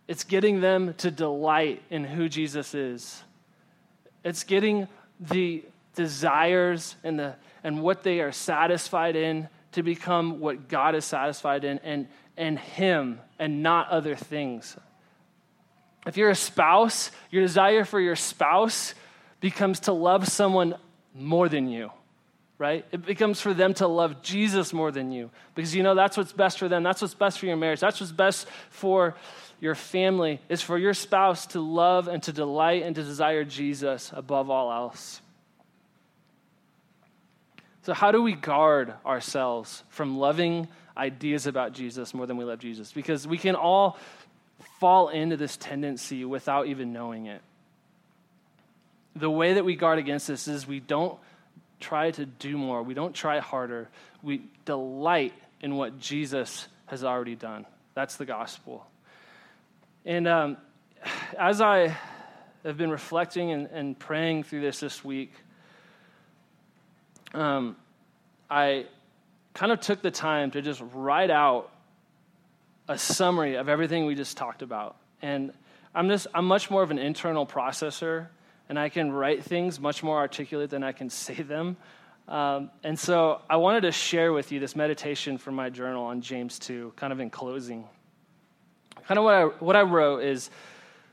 It's 0.08 0.24
getting 0.24 0.60
them 0.60 0.94
to 0.96 1.12
delight 1.12 1.84
in 1.90 2.04
who 2.04 2.28
Jesus 2.28 2.74
is. 2.74 3.24
It's 4.24 4.44
getting 4.44 4.88
the 5.20 5.64
desires 5.96 6.96
and, 7.04 7.20
the, 7.20 7.36
and 7.64 7.82
what 7.82 8.04
they 8.04 8.20
are 8.22 8.32
satisfied 8.32 9.16
in 9.16 9.50
to 9.74 9.84
become 9.84 10.40
what 10.40 10.68
God 10.68 10.96
is 10.96 11.06
satisfied 11.06 11.64
in 11.64 11.80
and, 11.80 12.08
and 12.38 12.60
Him 12.60 13.20
and 13.40 13.64
not 13.64 13.90
other 13.90 14.16
things. 14.16 14.76
If 16.06 16.18
you're 16.18 16.30
a 16.30 16.36
spouse, 16.36 17.12
your 17.30 17.44
desire 17.44 17.86
for 17.86 18.00
your 18.00 18.16
spouse 18.16 18.96
becomes 19.40 19.82
to 19.82 19.94
love 19.94 20.28
someone 20.28 20.76
more 21.14 21.48
than 21.48 21.68
you, 21.68 21.92
right? 22.58 22.86
It 22.92 23.06
becomes 23.06 23.40
for 23.40 23.54
them 23.54 23.74
to 23.76 23.88
love 23.88 24.22
Jesus 24.22 24.74
more 24.74 24.92
than 24.92 25.12
you 25.12 25.30
because 25.56 25.76
you 25.76 25.84
know 25.84 25.94
that's 25.94 26.18
what's 26.18 26.34
best 26.34 26.58
for 26.58 26.68
them. 26.68 26.84
That's 26.84 27.02
what's 27.02 27.14
best 27.14 27.40
for 27.40 27.46
your 27.46 27.58
marriage. 27.58 27.80
That's 27.80 28.00
what's 28.00 28.12
best 28.12 28.48
for 28.70 29.16
your 29.62 29.76
family 29.76 30.42
is 30.50 30.62
for 30.62 30.78
your 30.78 30.96
spouse 30.96 31.46
to 31.48 31.62
love 31.62 32.08
and 32.08 32.22
to 32.24 32.34
delight 32.34 32.82
and 32.82 32.96
to 32.96 33.04
desire 33.04 33.44
Jesus 33.46 34.12
above 34.14 34.50
all 34.50 34.72
else. 34.72 35.22
So, 37.84 37.94
how 37.94 38.12
do 38.12 38.24
we 38.24 38.34
guard 38.34 38.94
ourselves 39.06 39.84
from 39.90 40.18
loving 40.18 40.68
ideas 40.98 41.46
about 41.46 41.74
Jesus 41.74 42.14
more 42.14 42.26
than 42.26 42.38
we 42.38 42.44
love 42.44 42.60
Jesus? 42.60 42.92
Because 42.92 43.28
we 43.28 43.38
can 43.38 43.56
all 43.56 43.98
fall 44.80 45.10
into 45.10 45.38
this 45.38 45.58
tendency 45.58 46.26
without 46.26 46.66
even 46.68 46.92
knowing 46.92 47.28
it. 47.28 47.42
The 49.16 49.30
way 49.30 49.54
that 49.54 49.66
we 49.66 49.76
guard 49.76 50.00
against 50.00 50.28
this 50.28 50.48
is 50.48 50.68
we 50.68 50.80
don't 50.80 51.20
try 51.80 52.10
to 52.12 52.26
do 52.26 52.58
more, 52.58 52.82
we 52.82 52.96
don't 52.96 53.14
try 53.14 53.40
harder, 53.40 53.90
we 54.24 54.42
delight 54.66 55.34
in 55.62 55.76
what 55.76 56.00
Jesus 56.00 56.68
has 56.88 57.04
already 57.04 57.36
done. 57.36 57.66
That's 57.94 58.16
the 58.16 58.26
gospel. 58.26 58.88
And 60.06 60.28
um, 60.28 60.58
as 61.38 61.62
I 61.62 61.96
have 62.64 62.78
been 62.78 62.90
reflecting 62.90 63.52
and, 63.52 63.68
and, 63.68 64.00
praying 64.00 64.44
through 64.44 64.62
this 64.62 64.80
this 64.80 65.06
week, 65.06 65.32
um, 67.34 67.76
I 68.50 68.86
kind 69.54 69.72
of 69.72 69.80
took 69.80 70.02
the 70.02 70.12
time 70.12 70.52
to 70.52 70.62
just 70.62 70.82
write 70.94 71.30
out 71.30 71.72
a 72.88 72.98
summary 72.98 73.56
of 73.56 73.70
everything 73.70 74.06
we 74.06 74.16
just 74.16 74.38
talked 74.38 74.64
about. 74.64 74.98
And 75.22 75.54
I'm 75.94 76.10
just 76.10 76.26
I'm 76.34 76.46
much 76.46 76.72
more 76.72 76.82
of 76.82 76.90
an 76.90 76.98
internal 76.98 77.46
processor, 77.46 78.28
and 78.70 78.80
I 78.80 78.90
can 78.90 79.12
write 79.12 79.44
things 79.44 79.80
much 79.80 80.02
more 80.02 80.18
articulate 80.18 80.72
than 80.72 80.84
I 80.84 80.94
can 80.94 81.10
say 81.12 81.36
them. 81.36 81.78
Um, 82.28 82.72
and 82.84 82.98
so 82.98 83.42
I 83.50 83.58
wanted 83.58 83.82
to 83.82 83.92
share 83.92 84.34
with 84.34 84.52
you 84.52 84.60
this 84.60 84.76
meditation 84.76 85.38
from 85.38 85.56
my 85.56 85.70
journal 85.70 86.06
on 86.06 86.22
James 86.22 86.58
2, 86.60 86.94
kind 86.96 87.12
of 87.14 87.20
in 87.20 87.30
closing. 87.30 87.86
Kind 89.08 89.18
of 89.18 89.24
what 89.24 89.34
I, 89.34 89.44
what 89.46 89.76
I 89.76 89.82
wrote 89.82 90.24
is 90.24 90.50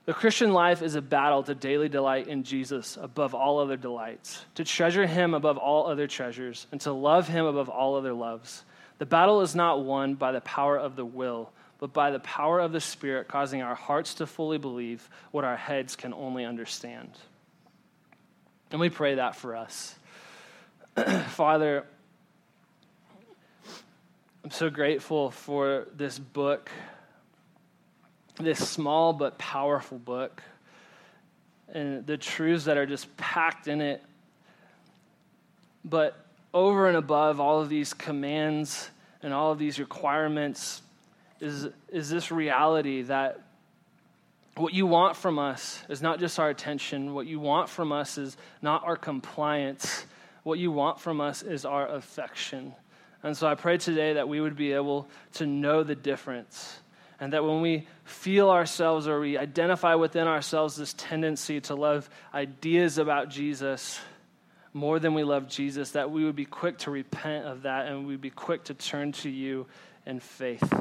the 0.09 0.15
Christian 0.15 0.55
life 0.55 0.81
is 0.81 0.95
a 0.95 1.03
battle 1.03 1.43
to 1.43 1.55
daily 1.55 1.91
delight 1.91 2.29
in 2.29 2.43
Jesus 2.43 2.97
above 2.99 3.35
all 3.35 3.59
other 3.59 3.77
delights, 3.77 4.43
to 4.55 4.65
treasure 4.65 5.07
him 5.07 5.35
above 5.35 5.59
all 5.59 5.87
other 5.87 6.07
treasures, 6.07 6.67
and 6.73 6.81
to 6.81 6.93
love 6.93 7.29
him 7.29 7.45
above 7.45 7.69
all 7.69 7.95
other 7.97 8.15
loves. 8.15 8.65
The 8.97 9.05
battle 9.07 9.43
is 9.43 9.55
not 9.55 9.85
won 9.85 10.15
by 10.15 10.33
the 10.33 10.41
power 10.41 10.79
of 10.79 10.97
the 10.97 11.05
will, 11.05 11.51
but 11.79 11.93
by 11.93 12.11
the 12.11 12.21
power 12.21 12.59
of 12.59 12.73
the 12.73 12.81
Spirit, 12.81 13.29
causing 13.29 13.61
our 13.61 13.75
hearts 13.75 14.15
to 14.15 14.27
fully 14.27 14.57
believe 14.57 15.09
what 15.31 15.45
our 15.45 15.57
heads 15.57 15.95
can 15.95 16.15
only 16.15 16.45
understand. 16.45 17.11
And 18.71 18.81
we 18.81 18.89
pray 18.89 19.17
that 19.17 19.37
for 19.37 19.57
us. 19.57 19.95
Father, 21.29 21.85
I'm 24.43 24.51
so 24.51 24.71
grateful 24.71 25.31
for 25.31 25.87
this 25.95 26.19
book 26.19 26.71
this 28.39 28.69
small 28.69 29.13
but 29.13 29.39
powerful 29.39 29.99
book 29.99 30.43
and 31.73 32.07
the 32.07 32.17
truths 32.17 32.65
that 32.65 32.77
are 32.77 32.87
just 32.87 33.15
packed 33.17 33.69
in 33.69 33.81
it. 33.81 34.03
But 35.85 36.17
over 36.55 36.89
and 36.89 36.97
above 36.97 37.41
all 37.41 37.61
of 37.61 37.69
these 37.69 37.93
commands 37.93 38.91
and 39.23 39.33
all 39.33 39.53
of 39.53 39.59
these 39.59 39.79
requirements 39.79 40.83
is, 41.41 41.69
is 41.91 42.09
this 42.11 42.31
reality 42.31 43.03
that 43.03 43.41
what 44.57 44.75
you 44.75 44.87
want 44.87 45.17
from 45.17 45.39
us 45.39 45.83
is 45.89 46.03
not 46.03 46.19
just 46.19 46.39
our 46.41 46.49
attention. 46.49 47.15
What 47.15 47.27
you 47.27 47.39
want 47.39 47.69
from 47.69 47.93
us 47.93 48.19
is 48.19 48.37
not 48.61 48.85
our 48.85 48.97
compliance. 48.97 50.05
What 50.43 50.59
you 50.59 50.73
want 50.73 51.01
from 51.01 51.21
us 51.21 51.43
is 51.43 51.65
our 51.65 51.87
affection. 51.87 52.75
And 53.23 53.37
so 53.37 53.47
I 53.47 53.55
pray 53.55 53.79
today 53.79 54.15
that 54.15 54.29
we 54.29 54.41
would 54.41 54.57
be 54.57 54.73
able 54.73 55.09
to 55.35 55.47
know 55.47 55.85
the 55.85 55.95
difference 55.95 56.79
and 57.21 57.33
that 57.33 57.45
when 57.45 57.61
we 57.61 57.87
feel 58.05 58.51
ourselves 58.51 59.09
or 59.09 59.21
we 59.21 59.37
identify 59.37 59.95
within 59.95 60.27
ourselves 60.27 60.77
this 60.77 60.95
tendency 60.95 61.61
to 61.63 61.75
love 61.75 62.09
ideas 62.33 62.99
about 62.99 63.29
Jesus 63.29 63.99
more 64.73 64.99
than 64.99 65.15
we 65.15 65.25
love 65.25 65.49
Jesus, 65.49 65.93
that 65.93 66.11
we 66.11 66.25
would 66.25 66.37
be 66.37 66.45
quick 66.45 66.79
to 66.79 66.91
repent 66.91 67.47
of 67.47 67.63
that 67.63 67.87
and 67.87 68.07
we'd 68.07 68.21
be 68.21 68.31
quick 68.31 68.65
to 68.65 68.75
turn 68.75 69.13
to 69.13 69.29
you 69.29 69.67
in 70.07 70.21
faith. 70.21 70.73